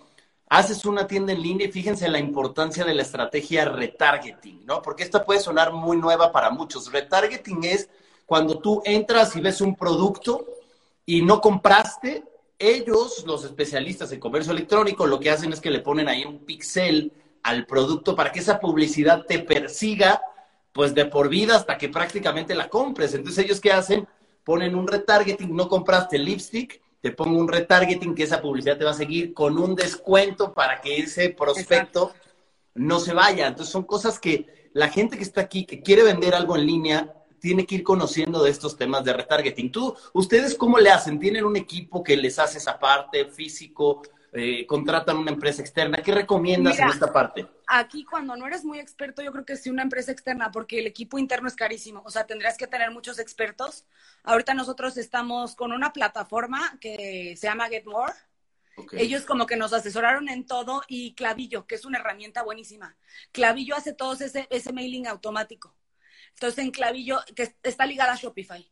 [0.49, 4.83] Haces una tienda en línea y fíjense la importancia de la estrategia retargeting, ¿no?
[4.83, 6.93] Porque esta puede sonar muy nueva para muchos.
[6.93, 7.89] Retargeting es
[8.27, 10.47] cuando tú entras y ves un producto
[11.11, 12.23] y no compraste,
[12.57, 16.45] ellos, los especialistas en comercio electrónico, lo que hacen es que le ponen ahí un
[16.45, 20.23] pixel al producto para que esa publicidad te persiga
[20.73, 23.13] pues de por vida hasta que prácticamente la compres.
[23.15, 24.07] Entonces ellos qué hacen?
[24.45, 28.93] ponen un retargeting, no compraste lipstick, te pongo un retargeting que esa publicidad te va
[28.93, 32.13] a seguir con un descuento para que ese prospecto
[32.75, 33.49] no se vaya.
[33.49, 37.15] Entonces son cosas que la gente que está aquí, que quiere vender algo en línea,
[37.41, 39.73] tiene que ir conociendo de estos temas de retargeting.
[39.73, 41.19] ¿Tú, ustedes cómo le hacen?
[41.19, 44.03] ¿Tienen un equipo que les hace esa parte físico?
[44.33, 45.99] Eh, contratan una empresa externa.
[45.99, 47.49] ¿Qué recomiendas en esta parte?
[47.67, 50.87] Aquí cuando no eres muy experto, yo creo que sí una empresa externa, porque el
[50.87, 52.03] equipo interno es carísimo.
[52.05, 53.87] O sea, tendrías que tener muchos expertos.
[54.23, 58.13] Ahorita nosotros estamos con una plataforma que se llama Get More.
[58.93, 62.97] Ellos como que nos asesoraron en todo y Clavillo, que es una herramienta buenísima.
[63.33, 65.75] Clavillo hace todo ese, ese mailing automático.
[66.35, 68.69] Entonces en Clavillo, que está ligada a Shopify.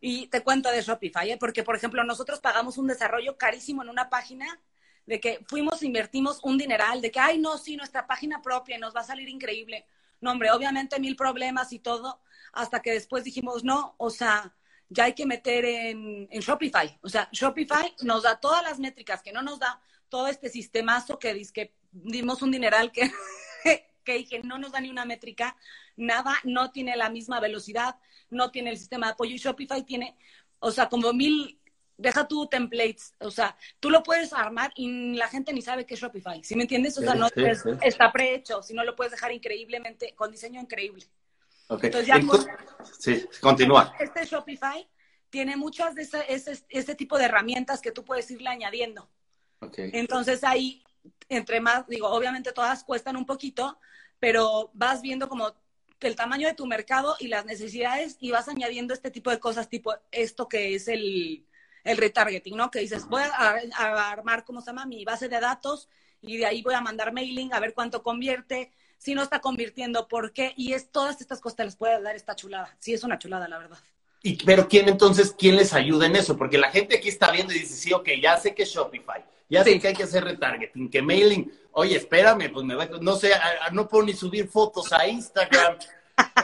[0.00, 1.36] Y te cuento de Shopify, ¿eh?
[1.36, 4.60] porque, por ejemplo, nosotros pagamos un desarrollo carísimo en una página
[5.06, 8.94] de que fuimos, invertimos un dineral, de que, ay, no, sí, nuestra página propia nos
[8.94, 9.86] va a salir increíble.
[10.20, 12.20] No, hombre, obviamente mil problemas y todo,
[12.52, 14.54] hasta que después dijimos, no, o sea,
[14.88, 16.98] ya hay que meter en, en Shopify.
[17.02, 21.18] O sea, Shopify nos da todas las métricas, que no nos da todo este sistemazo
[21.18, 23.10] que que dimos un dineral que,
[24.04, 25.56] que dije, no nos da ni una métrica,
[25.96, 27.96] nada, no tiene la misma velocidad,
[28.30, 30.16] no tiene el sistema de apoyo y Shopify tiene,
[30.58, 31.58] o sea, como mil,
[31.96, 35.94] deja tu templates, o sea, tú lo puedes armar y la gente ni sabe qué
[35.94, 36.98] es Shopify, ¿sí me entiendes?
[36.98, 37.28] O sea, no
[37.82, 41.06] está prehecho, si no lo puedes dejar increíblemente, con diseño increíble.
[41.68, 41.88] Okay.
[41.88, 42.20] Entonces, ya
[42.98, 43.94] sí, continúa.
[43.98, 44.86] Este Shopify
[45.30, 49.08] tiene muchas de ese, ese, tipo de herramientas que tú puedes irle añadiendo.
[49.60, 49.90] Okay.
[49.94, 50.84] Entonces ahí,
[51.30, 53.78] entre más, digo, obviamente todas cuestan un poquito,
[54.18, 55.54] pero vas viendo como
[56.08, 59.68] el tamaño de tu mercado y las necesidades y vas añadiendo este tipo de cosas,
[59.68, 61.46] tipo esto que es el,
[61.84, 62.70] retargeting, ¿no?
[62.70, 63.58] Que dices, voy a,
[64.10, 64.86] armar, ¿cómo se llama?
[64.86, 65.88] Mi base de datos
[66.20, 70.06] y de ahí voy a mandar mailing a ver cuánto convierte, si no está convirtiendo,
[70.06, 72.76] por qué, y es todas estas cosas les puede dar esta chulada.
[72.78, 73.78] Sí, es una chulada, la verdad.
[74.22, 76.36] Y, pero ¿quién entonces, quién les ayuda en eso?
[76.36, 79.24] Porque la gente aquí está viendo y dice, sí, ok, ya sé que es Shopify,
[79.48, 83.16] ya sé que hay que hacer retargeting, que mailing, oye, espérame, pues me va, no
[83.16, 83.32] sé,
[83.72, 85.76] no puedo ni subir fotos a Instagram.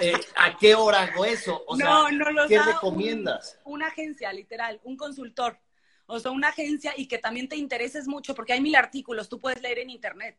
[0.01, 1.63] Eh, ¿A qué hora hago eso?
[1.67, 2.07] O sea,
[2.49, 3.59] ¿qué recomiendas?
[3.65, 5.59] una agencia, literal, un consultor.
[6.07, 9.39] O sea, una agencia y que también te intereses mucho, porque hay mil artículos, tú
[9.39, 10.39] puedes leer en internet.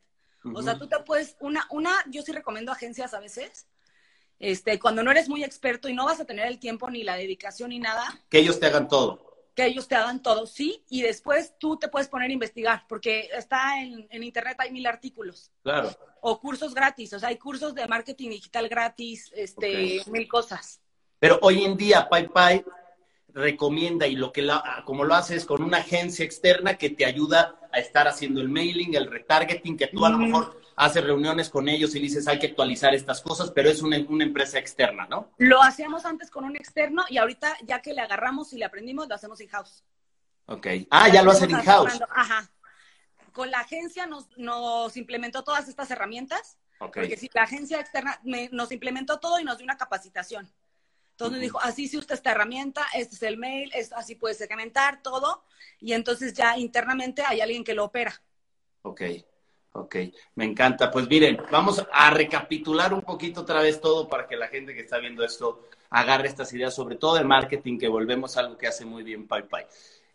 [0.54, 3.68] O sea, tú te puedes, una, una, yo sí recomiendo agencias a veces,
[4.40, 7.16] este, cuando no eres muy experto y no vas a tener el tiempo ni la
[7.16, 8.22] dedicación ni nada.
[8.30, 11.90] Que ellos te hagan todo que ellos te hagan todo, sí, y después tú te
[11.90, 15.52] puedes poner a investigar, porque está en, internet, hay mil artículos.
[15.64, 15.92] Claro.
[16.22, 20.80] O cursos gratis, o sea, hay cursos de marketing digital gratis, este, mil cosas.
[21.20, 22.64] Pero hoy en día, PayPay
[23.34, 27.60] recomienda y lo que la, como lo haces con una agencia externa que te ayuda
[27.74, 31.68] a estar haciendo el mailing, el retargeting, que tú a lo mejor hace reuniones con
[31.68, 35.30] ellos y dices hay que actualizar estas cosas, pero es una, empresa externa, ¿no?
[35.38, 39.10] Lo hacíamos antes con un externo y ahorita ya que le agarramos y le aprendimos,
[39.10, 39.84] lo hacemos in-house.
[40.46, 40.68] Ok.
[40.90, 42.00] Ah, ya, lo hacen in-house.
[42.10, 42.50] Ajá.
[43.34, 46.58] Con la agencia nos, nos implementó todas estas herramientas.
[46.80, 47.04] Okay.
[47.04, 50.50] Porque si la agencia externa nos implementó todo y nos dio una capacitación.
[51.12, 55.04] Entonces dijo, así si usted esta herramienta, este es el mail, es, así puede segmentar
[55.04, 55.44] todo.
[55.82, 58.14] Y entonces ya internamente hay alguien que lo opera.
[58.84, 59.02] Ok.
[59.74, 59.96] Ok,
[60.36, 60.90] me encanta.
[60.90, 64.82] Pues miren, vamos a recapitular un poquito otra vez todo para que la gente que
[64.82, 68.68] está viendo esto agarre estas ideas, sobre todo de marketing, que volvemos a algo que
[68.68, 69.66] hace muy bien PayPay.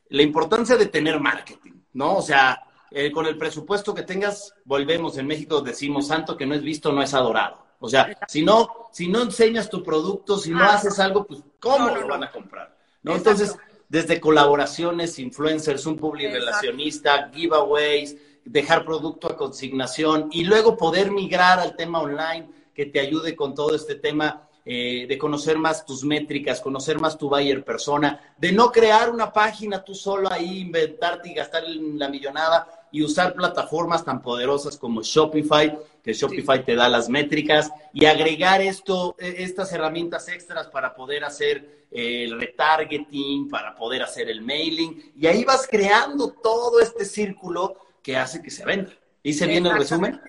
[0.09, 2.17] La importancia de tener marketing, ¿no?
[2.17, 6.55] O sea, eh, con el presupuesto que tengas, volvemos, en México decimos, santo que no
[6.55, 7.65] es visto, no es adorado.
[7.81, 10.75] O sea, si no, si no enseñas tu producto, si no ah.
[10.75, 12.77] haces algo, pues, ¿cómo lo van a comprar?
[13.03, 13.15] ¿No?
[13.15, 13.57] Entonces,
[13.89, 21.59] desde colaboraciones, influencers, un public relacionista, giveaways, dejar producto a consignación y luego poder migrar
[21.59, 26.05] al tema online que te ayude con todo este tema eh, de conocer más tus
[26.05, 31.29] métricas, conocer más tu buyer persona, de no crear una página tú solo ahí, inventarte
[31.29, 36.89] y gastar la millonada y usar plataformas tan poderosas como Shopify, que Shopify te da
[36.89, 43.51] las métricas, y agregar esto, e, estas herramientas extras para poder hacer eh, el retargeting,
[43.51, 48.51] para poder hacer el mailing, y ahí vas creando todo este círculo que hace que
[48.51, 48.93] se venda.
[49.23, 50.21] ¿Hice bien el resumen?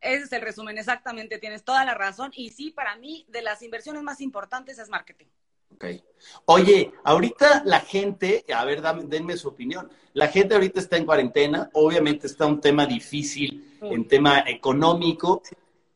[0.00, 2.32] Ese es el resumen, exactamente, tienes toda la razón.
[2.34, 5.26] Y sí, para mí, de las inversiones más importantes es marketing.
[5.74, 5.84] Ok.
[6.46, 9.90] Oye, ahorita la gente, a ver, denme su opinión.
[10.14, 15.42] La gente ahorita está en cuarentena, obviamente está un tema difícil, en tema económico,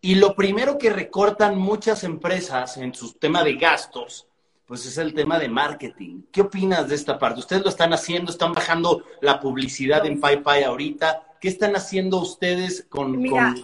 [0.01, 4.27] y lo primero que recortan muchas empresas en su tema de gastos
[4.67, 6.23] pues es el tema de marketing.
[6.33, 7.41] ¿Qué opinas de esta parte?
[7.41, 11.23] Ustedes lo están haciendo, están bajando la publicidad en PayPay ahorita.
[11.41, 13.55] ¿Qué están haciendo ustedes con, con,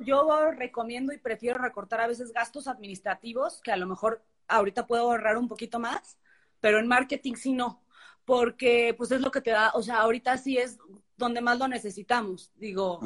[0.00, 5.02] yo recomiendo y prefiero recortar a veces gastos administrativos, que a lo mejor ahorita puedo
[5.02, 6.18] ahorrar un poquito más,
[6.60, 7.82] pero en marketing sí no,
[8.24, 10.78] porque pues es lo que te da, o sea, ahorita sí es
[11.16, 12.50] donde más lo necesitamos.
[12.56, 13.00] Digo,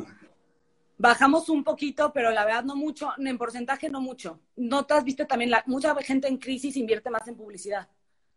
[0.98, 4.40] bajamos un poquito, pero la verdad no mucho, en porcentaje no mucho.
[4.56, 5.50] ¿No te has visto también?
[5.50, 7.88] La, mucha gente en crisis invierte más en publicidad.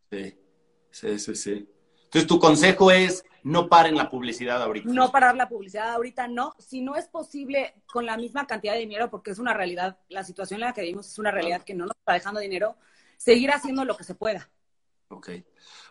[0.09, 0.37] Sí,
[0.91, 1.69] sí, sí, sí.
[2.03, 4.89] Entonces, tu consejo es no paren la publicidad ahorita.
[4.91, 6.53] No parar la publicidad ahorita, no.
[6.59, 10.23] Si no es posible con la misma cantidad de dinero, porque es una realidad, la
[10.23, 12.75] situación en la que vivimos es una realidad que no nos está dejando dinero,
[13.17, 14.49] seguir haciendo lo que se pueda.
[15.11, 15.29] Ok.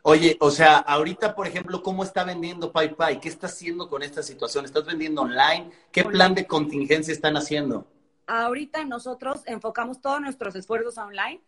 [0.03, 3.21] Oye, o sea, ahorita, por ejemplo, ¿cómo está vendiendo PayPay?
[3.21, 4.65] ¿Qué está haciendo con esta situación?
[4.65, 5.71] ¿Estás vendiendo online?
[5.93, 7.87] ¿Qué plan de contingencia están haciendo?
[8.27, 11.43] Ahorita nosotros enfocamos todos nuestros esfuerzos online.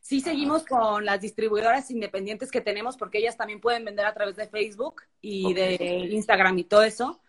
[0.00, 4.34] Sí seguimos con las distribuidoras independientes que tenemos porque ellas también pueden vender a través
[4.34, 7.20] de Facebook y de Instagram y todo eso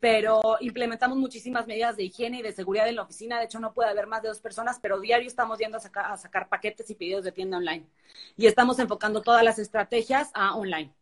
[0.00, 3.38] pero implementamos muchísimas medidas de higiene y de seguridad en la oficina.
[3.38, 6.12] De hecho, no puede haber más de dos personas, pero diario estamos yendo a sacar,
[6.12, 7.84] a sacar paquetes y pedidos de tienda online.
[8.36, 10.92] Y estamos enfocando todas las estrategias a online.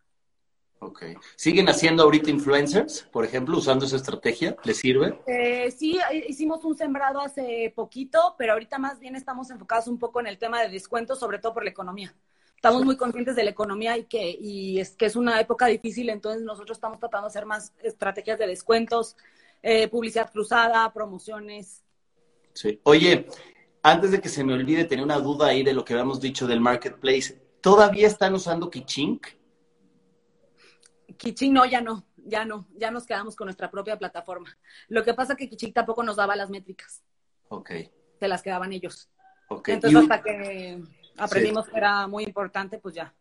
[0.78, 1.04] Ok.
[1.36, 4.56] ¿Siguen haciendo ahorita influencers, por ejemplo, usando esa estrategia?
[4.64, 5.18] ¿Les sirve?
[5.26, 10.20] Eh, sí, hicimos un sembrado hace poquito, pero ahorita más bien estamos enfocados un poco
[10.20, 12.14] en el tema de descuentos, sobre todo por la economía
[12.66, 16.10] estamos muy conscientes de la economía y que y es que es una época difícil,
[16.10, 19.16] entonces nosotros estamos tratando de hacer más estrategias de descuentos,
[19.62, 21.84] eh, publicidad cruzada, promociones.
[22.54, 22.80] Sí.
[22.82, 23.28] Oye,
[23.82, 26.46] antes de que se me olvide, tenía una duda ahí de lo que habíamos dicho
[26.46, 27.40] del marketplace.
[27.60, 29.28] ¿Todavía están usando Kichink?
[31.16, 34.58] Kichink no, ya no, ya no, ya nos quedamos con nuestra propia plataforma.
[34.88, 37.04] Lo que pasa es que Kichink tampoco nos daba las métricas.
[37.48, 37.70] Ok.
[38.18, 39.08] Se las quedaban ellos.
[39.48, 39.68] Ok.
[39.68, 40.82] Entonces, hasta que
[41.18, 43.14] aprendimos que era muy importante, pues ya.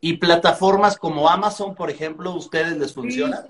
[0.00, 3.46] ¿Y plataformas como Amazon, por ejemplo, ustedes les funciona?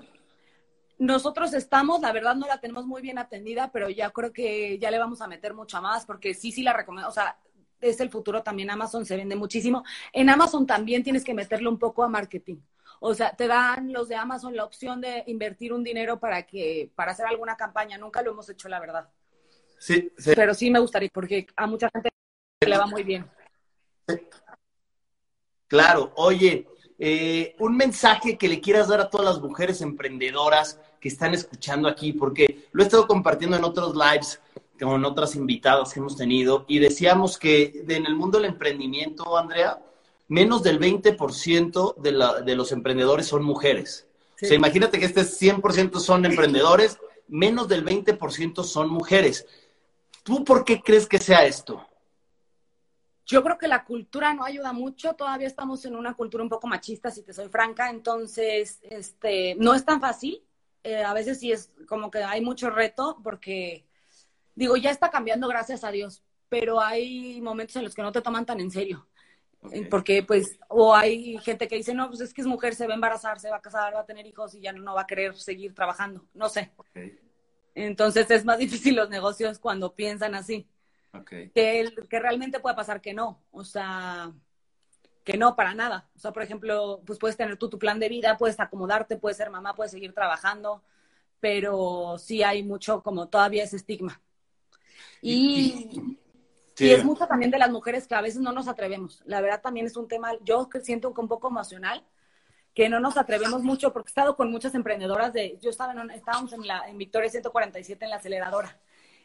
[0.97, 4.89] Nosotros estamos, la verdad no la tenemos muy bien atendida, pero ya creo que ya
[4.91, 7.37] le vamos a meter mucho más, porque sí, sí la recomiendo, o sea,
[7.81, 9.83] es el futuro también, Amazon se vende muchísimo.
[10.13, 12.57] En Amazon también tienes que meterle un poco a marketing.
[12.99, 16.91] O sea, te dan los de Amazon la opción de invertir un dinero para que,
[16.95, 17.97] para hacer alguna campaña.
[17.97, 19.09] Nunca lo hemos hecho, la verdad.
[19.77, 20.31] Sí, sí.
[20.35, 22.09] Pero sí me gustaría, porque a mucha gente
[22.65, 23.29] le va muy bien.
[25.67, 31.09] Claro, oye, eh, un mensaje que le quieras dar a todas las mujeres emprendedoras que
[31.09, 34.39] están escuchando aquí, porque lo he estado compartiendo en otros lives
[34.79, 39.81] con otras invitadas que hemos tenido y decíamos que en el mundo del emprendimiento, Andrea,
[40.27, 44.07] menos del 20% de, la, de los emprendedores son mujeres.
[44.41, 49.45] O sea, imagínate que este 100% son emprendedores, menos del 20% son mujeres.
[50.23, 51.85] ¿Tú por qué crees que sea esto?
[53.25, 56.67] Yo creo que la cultura no ayuda mucho, todavía estamos en una cultura un poco
[56.67, 60.43] machista, si te soy franca, entonces este, no es tan fácil,
[60.83, 63.87] eh, a veces sí es como que hay mucho reto porque,
[64.53, 68.21] digo, ya está cambiando, gracias a Dios, pero hay momentos en los que no te
[68.21, 69.07] toman tan en serio.
[69.89, 72.93] Porque, pues, o hay gente que dice, no, pues es que es mujer, se va
[72.93, 75.07] a embarazar, se va a casar, va a tener hijos y ya no va a
[75.07, 76.23] querer seguir trabajando.
[76.33, 76.71] No sé.
[77.73, 80.67] Entonces es más difícil los negocios cuando piensan así.
[81.23, 84.33] Que, que realmente puede pasar que no, o sea,
[85.25, 86.07] que no para nada.
[86.15, 89.37] O sea, por ejemplo, pues puedes tener tú tu plan de vida, puedes acomodarte, puedes
[89.37, 90.83] ser mamá, puedes seguir trabajando,
[91.39, 94.21] pero sí hay mucho como todavía ese estigma.
[95.21, 96.17] Y,
[96.77, 99.23] y, es mucho también de las mujeres que a veces no nos atrevemos.
[99.25, 102.05] La verdad también es un tema, yo que siento un poco emocional,
[102.75, 106.11] que no nos atrevemos mucho, porque he estado con muchas emprendedoras de, yo estaba en,
[106.11, 108.77] estábamos en, la, en Victoria 147 en la aceleradora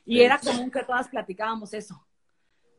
[0.05, 2.05] y era común que todas platicábamos eso.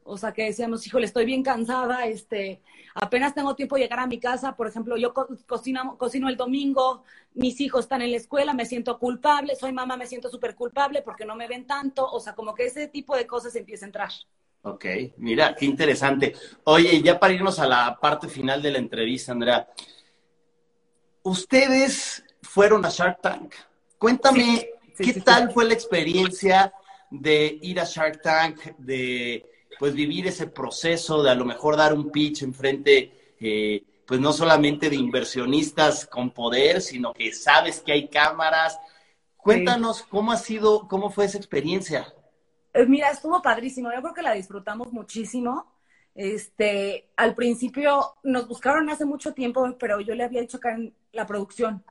[0.03, 2.61] O sea, que decíamos, híjole, estoy bien cansada, este,
[2.95, 7.03] apenas tengo tiempo de llegar a mi casa, por ejemplo, yo cocino, cocino el domingo,
[7.35, 11.03] mis hijos están en la escuela, me siento culpable, soy mamá, me siento súper culpable
[11.03, 13.87] porque no me ven tanto, o sea, como que ese tipo de cosas empieza a
[13.87, 14.11] entrar.
[14.63, 14.85] Ok,
[15.17, 16.35] mira, qué interesante.
[16.65, 19.67] Oye, ya para irnos a la parte final de la entrevista, Andrea,
[21.23, 23.53] ustedes fueron a Shark Tank.
[23.97, 26.73] Cuéntame, ¿qué tal fue la experiencia?
[27.11, 29.45] De ir a Shark Tank, de
[29.77, 34.19] pues vivir ese proceso, de a lo mejor dar un pitch en frente, eh, pues
[34.19, 38.79] no solamente de inversionistas con poder, sino que sabes que hay cámaras.
[39.37, 42.13] Cuéntanos cómo ha sido, cómo fue esa experiencia.
[42.73, 43.91] Eh, mira, estuvo padrísimo.
[43.93, 45.71] Yo creo que la disfrutamos muchísimo.
[46.13, 50.93] Este, al principio nos buscaron hace mucho tiempo, pero yo le había dicho acá en
[51.13, 51.83] la producción,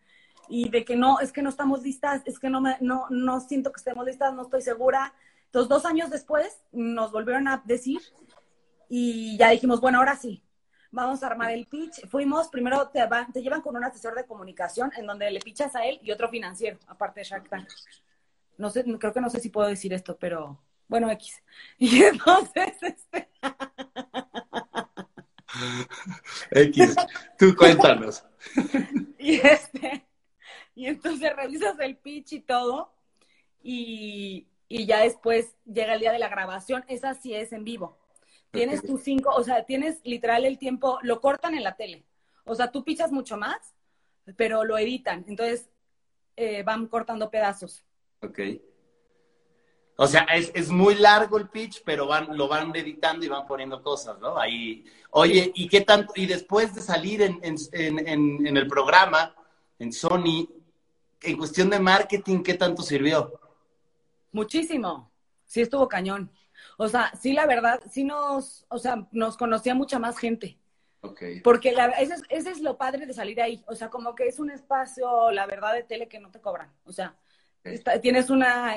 [0.51, 3.41] y de que no, es que no estamos listas, es que no, me, no, no
[3.41, 5.15] siento que estemos listas, no estoy segura.
[5.47, 8.01] Entonces, dos años después nos volvieron a decir
[8.89, 10.43] y ya dijimos, bueno, ahora sí,
[10.91, 12.09] vamos a armar el pitch.
[12.09, 13.01] Fuimos, primero te,
[13.33, 16.29] te llevan con un asesor de comunicación en donde le pichas a él y otro
[16.29, 17.69] financiero, aparte de Shark Tank.
[18.59, 21.43] no sé, creo que no sé si puedo decir esto, pero bueno, X.
[21.79, 23.31] Y entonces, este...
[26.51, 26.97] X,
[27.39, 28.25] tú cuéntanos.
[29.19, 30.07] y este,
[30.81, 32.91] y entonces revisas el pitch y todo,
[33.62, 37.99] y, y ya después llega el día de la grabación, esa sí es en vivo.
[38.51, 42.05] Tienes tus cinco, o sea, tienes literal el tiempo, lo cortan en la tele.
[42.45, 43.74] O sea, tú pichas mucho más,
[44.37, 45.24] pero lo editan.
[45.28, 45.68] Entonces,
[46.35, 47.85] eh, van cortando pedazos.
[48.22, 48.41] Ok.
[49.97, 53.47] O sea, es, es, muy largo el pitch, pero van, lo van editando y van
[53.47, 54.39] poniendo cosas, ¿no?
[54.39, 54.85] Ahí.
[55.11, 56.14] Oye, ¿y qué tanto?
[56.16, 57.59] Y después de salir en, en,
[58.09, 59.35] en, en el programa,
[59.78, 60.49] en Sony,
[61.23, 63.41] en cuestión de marketing, ¿qué tanto sirvió?
[64.33, 65.11] Muchísimo.
[65.47, 66.31] Sí estuvo cañón.
[66.77, 70.59] O sea, sí, la verdad, sí nos, o sea, nos conocía mucha más gente.
[71.03, 71.41] Okay.
[71.41, 73.62] Porque la, ese, es, ese es lo padre de salir ahí.
[73.66, 76.71] O sea, como que es un espacio, la verdad, de tele que no te cobran.
[76.85, 77.16] O sea,
[77.61, 77.75] okay.
[77.75, 78.77] está, tienes una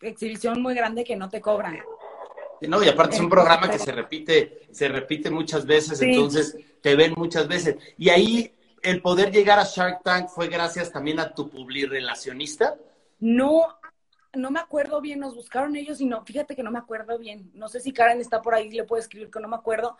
[0.00, 1.78] exhibición muy grande que no te cobran.
[2.60, 6.06] No, y aparte es un programa que se repite, se repite muchas veces, sí.
[6.06, 7.76] entonces te ven muchas veces.
[7.98, 8.54] Y ahí
[8.84, 12.76] el poder llegar a Shark Tank fue gracias también a tu publirelacionista.
[13.18, 13.66] No,
[14.34, 17.50] no me acuerdo bien, nos buscaron ellos y no, fíjate que no me acuerdo bien.
[17.54, 19.96] No sé si Karen está por ahí, le puede escribir que no me acuerdo.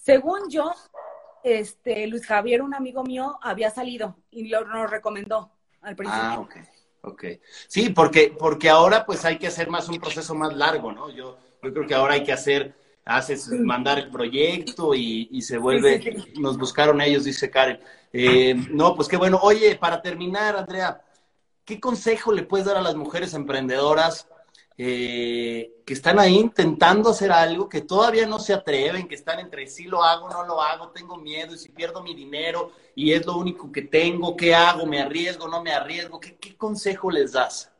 [0.00, 0.72] Según yo,
[1.42, 5.50] este, Luis Javier, un amigo mío, había salido y lo, nos recomendó
[5.80, 6.22] al principio.
[6.24, 6.56] Ah, ok.
[7.02, 7.24] Ok.
[7.66, 11.10] Sí, porque, porque ahora pues hay que hacer más un proceso más largo, ¿no?
[11.10, 15.58] Yo, yo creo que ahora hay que hacer, haces mandar el proyecto y, y se
[15.58, 16.40] vuelve, sí, sí, sí.
[16.40, 17.80] nos buscaron ellos, dice Karen.
[18.12, 19.38] Eh, no, pues qué bueno.
[19.42, 21.02] Oye, para terminar, Andrea,
[21.64, 24.28] ¿qué consejo le puedes dar a las mujeres emprendedoras
[24.78, 29.66] eh, que están ahí intentando hacer algo, que todavía no se atreven, que están entre
[29.66, 33.24] sí lo hago, no lo hago, tengo miedo y si pierdo mi dinero y es
[33.26, 34.86] lo único que tengo, ¿qué hago?
[34.86, 35.46] ¿Me arriesgo?
[35.46, 36.18] ¿No me arriesgo?
[36.18, 37.70] ¿Qué, qué consejo les das?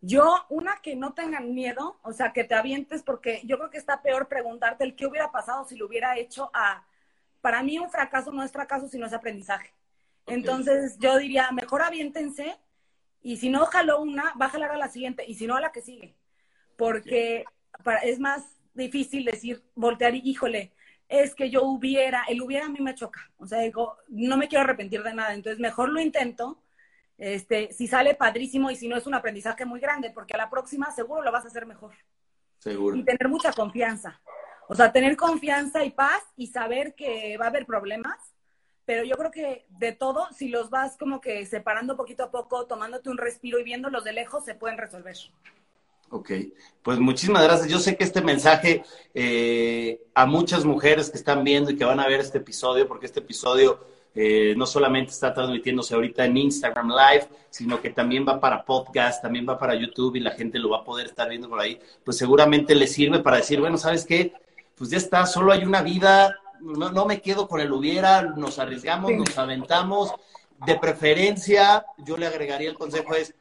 [0.00, 3.78] Yo, una, que no tengan miedo, o sea, que te avientes, porque yo creo que
[3.78, 6.84] está peor preguntarte el qué hubiera pasado si lo hubiera hecho a...
[7.44, 9.74] Para mí un fracaso no es fracaso, sino es aprendizaje.
[10.22, 10.36] Okay.
[10.36, 12.56] Entonces, yo diría, mejor aviéntense
[13.20, 15.26] y si no jaló una, va a jalar a la siguiente.
[15.28, 16.16] Y si no, a la que sigue.
[16.78, 17.44] Porque
[17.82, 20.72] para, es más difícil decir, voltear y, híjole,
[21.06, 23.30] es que yo hubiera, el hubiera a mí me choca.
[23.36, 25.34] O sea, digo, no me quiero arrepentir de nada.
[25.34, 26.62] Entonces, mejor lo intento.
[27.18, 30.48] Este, si sale padrísimo y si no es un aprendizaje muy grande, porque a la
[30.48, 31.92] próxima seguro lo vas a hacer mejor.
[32.58, 32.96] Seguro.
[32.96, 34.18] Y tener mucha confianza.
[34.68, 38.16] O sea, tener confianza y paz y saber que va a haber problemas,
[38.84, 42.66] pero yo creo que de todo, si los vas como que separando poquito a poco,
[42.66, 45.16] tomándote un respiro y viéndolos de lejos, se pueden resolver.
[46.10, 46.30] Ok,
[46.82, 47.68] pues muchísimas gracias.
[47.68, 48.84] Yo sé que este mensaje
[49.14, 53.06] eh, a muchas mujeres que están viendo y que van a ver este episodio, porque
[53.06, 53.80] este episodio
[54.14, 59.22] eh, no solamente está transmitiéndose ahorita en Instagram Live, sino que también va para podcast,
[59.22, 61.80] también va para YouTube y la gente lo va a poder estar viendo por ahí,
[62.04, 64.32] pues seguramente le sirve para decir, bueno, ¿sabes qué?
[64.76, 68.58] Pues ya está, solo hay una vida, no, no me quedo con el hubiera, nos
[68.58, 69.16] arriesgamos, sí.
[69.16, 70.12] nos aventamos.
[70.66, 73.34] De preferencia, yo le agregaría el consejo es,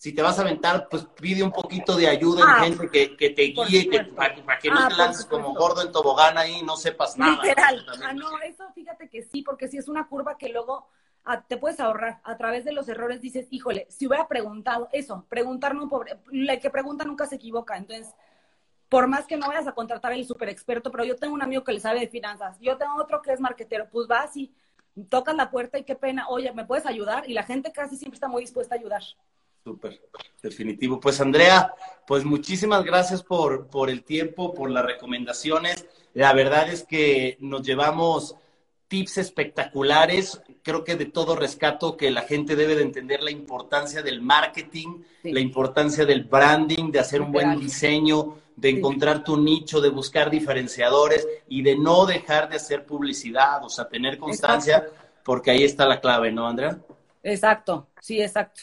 [0.00, 3.16] si te vas a aventar, pues pide un poquito de ayuda ah, en gente que,
[3.16, 6.38] que te guíe, que, para, para, que no ah, te lances como gordo en tobogán
[6.38, 7.42] ahí y no sepas nada.
[7.42, 7.84] Literal.
[8.02, 10.88] Ah, no, eso fíjate que sí, porque si es una curva que luego
[11.24, 12.20] a, te puedes ahorrar.
[12.24, 16.60] A través de los errores dices, híjole, si hubiera preguntado eso, preguntar no pobre, el
[16.60, 17.76] que pregunta nunca se equivoca.
[17.76, 18.14] Entonces,
[18.90, 21.64] por más que no vayas a contratar el super experto, pero yo tengo un amigo
[21.64, 24.52] que le sabe de finanzas, yo tengo otro que es marquetero, pues vas y
[25.08, 27.30] tocas la puerta y qué pena, oye, ¿me puedes ayudar?
[27.30, 29.02] Y la gente casi siempre está muy dispuesta a ayudar.
[29.62, 30.00] Súper,
[30.42, 30.98] definitivo.
[30.98, 31.72] Pues Andrea,
[32.06, 35.86] pues muchísimas gracias por, por el tiempo, por las recomendaciones.
[36.12, 38.34] La verdad es que nos llevamos
[38.88, 40.42] tips espectaculares.
[40.64, 45.02] Creo que de todo rescato que la gente debe de entender la importancia del marketing,
[45.22, 45.30] sí.
[45.30, 50.30] la importancia del branding, de hacer un buen diseño, de encontrar tu nicho, de buscar
[50.30, 54.94] diferenciadores y de no dejar de hacer publicidad, o sea, tener constancia, exacto.
[55.24, 56.78] porque ahí está la clave, ¿no, Andrea?
[57.22, 58.62] Exacto, sí, exacto.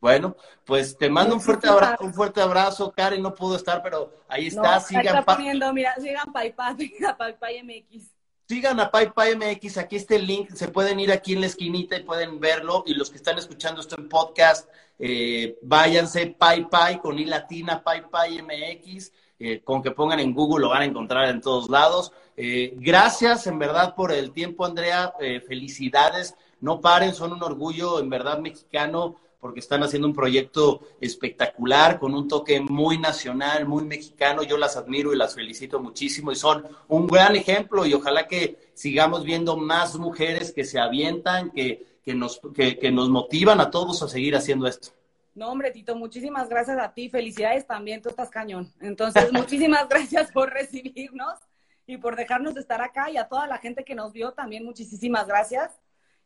[0.00, 2.92] Bueno, pues te mando un fuerte abrazo, un fuerte abrazo.
[2.92, 4.74] Karen no pudo estar, pero ahí está.
[4.74, 8.10] No, sigan está poniendo, mira, sigan PayPal, sigan PayPal MX.
[8.48, 11.96] Sigan a PayPal MX, aquí está el link, se pueden ir aquí en la esquinita
[11.96, 12.82] y pueden verlo.
[12.86, 14.68] Y los que están escuchando esto en podcast,
[14.98, 19.12] eh, váyanse PayPal con I latina, PayPal MX.
[19.40, 22.12] Eh, con que pongan en Google lo van a encontrar en todos lados.
[22.36, 25.14] Eh, gracias en verdad por el tiempo, Andrea.
[25.20, 26.34] Eh, felicidades.
[26.60, 32.12] No paren, son un orgullo en verdad mexicano porque están haciendo un proyecto espectacular, con
[32.12, 34.42] un toque muy nacional, muy mexicano.
[34.42, 38.72] Yo las admiro y las felicito muchísimo y son un gran ejemplo y ojalá que
[38.74, 43.70] sigamos viendo más mujeres que se avientan, que, que, nos, que, que nos motivan a
[43.70, 44.97] todos a seguir haciendo esto.
[45.38, 47.08] No, hombre, Tito, muchísimas gracias a ti.
[47.08, 48.72] Felicidades también, tú estás cañón.
[48.80, 51.38] Entonces, muchísimas gracias por recibirnos
[51.86, 53.08] y por dejarnos estar acá.
[53.08, 55.70] Y a toda la gente que nos vio también, muchísimas gracias.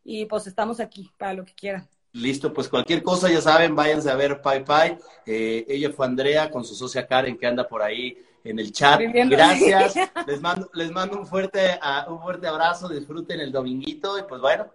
[0.02, 1.86] Y pues estamos aquí para lo que quieran.
[2.12, 4.96] Listo, pues cualquier cosa, ya saben, váyanse a ver Pai Pai.
[5.26, 8.98] Eh, ella fue Andrea con su socia Karen que anda por ahí en el chat.
[9.28, 9.94] Gracias.
[10.26, 14.66] Les mando, les mando un fuerte, un fuerte abrazo, disfruten el dominguito y pues bueno,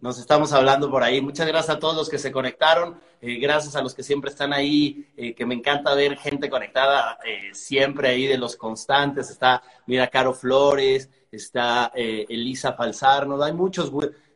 [0.00, 1.20] nos estamos hablando por ahí.
[1.20, 4.52] Muchas gracias a todos los que se conectaron, eh, gracias a los que siempre están
[4.52, 7.18] ahí, eh, que me encanta ver gente conectada
[7.52, 9.30] siempre ahí de los constantes.
[9.30, 13.90] Está, mira, Caro Flores, está Elisa Falsarno, hay muchos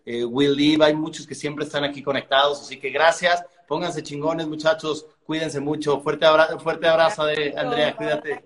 [0.05, 4.49] eh, Will Live, hay muchos que siempre están aquí conectados, así que gracias, pónganse chingones
[4.49, 8.45] muchachos, cuídense mucho, fuerte abrazo, fuerte abrazo de Andrea, cuídate.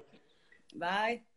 [0.75, 1.34] Bye.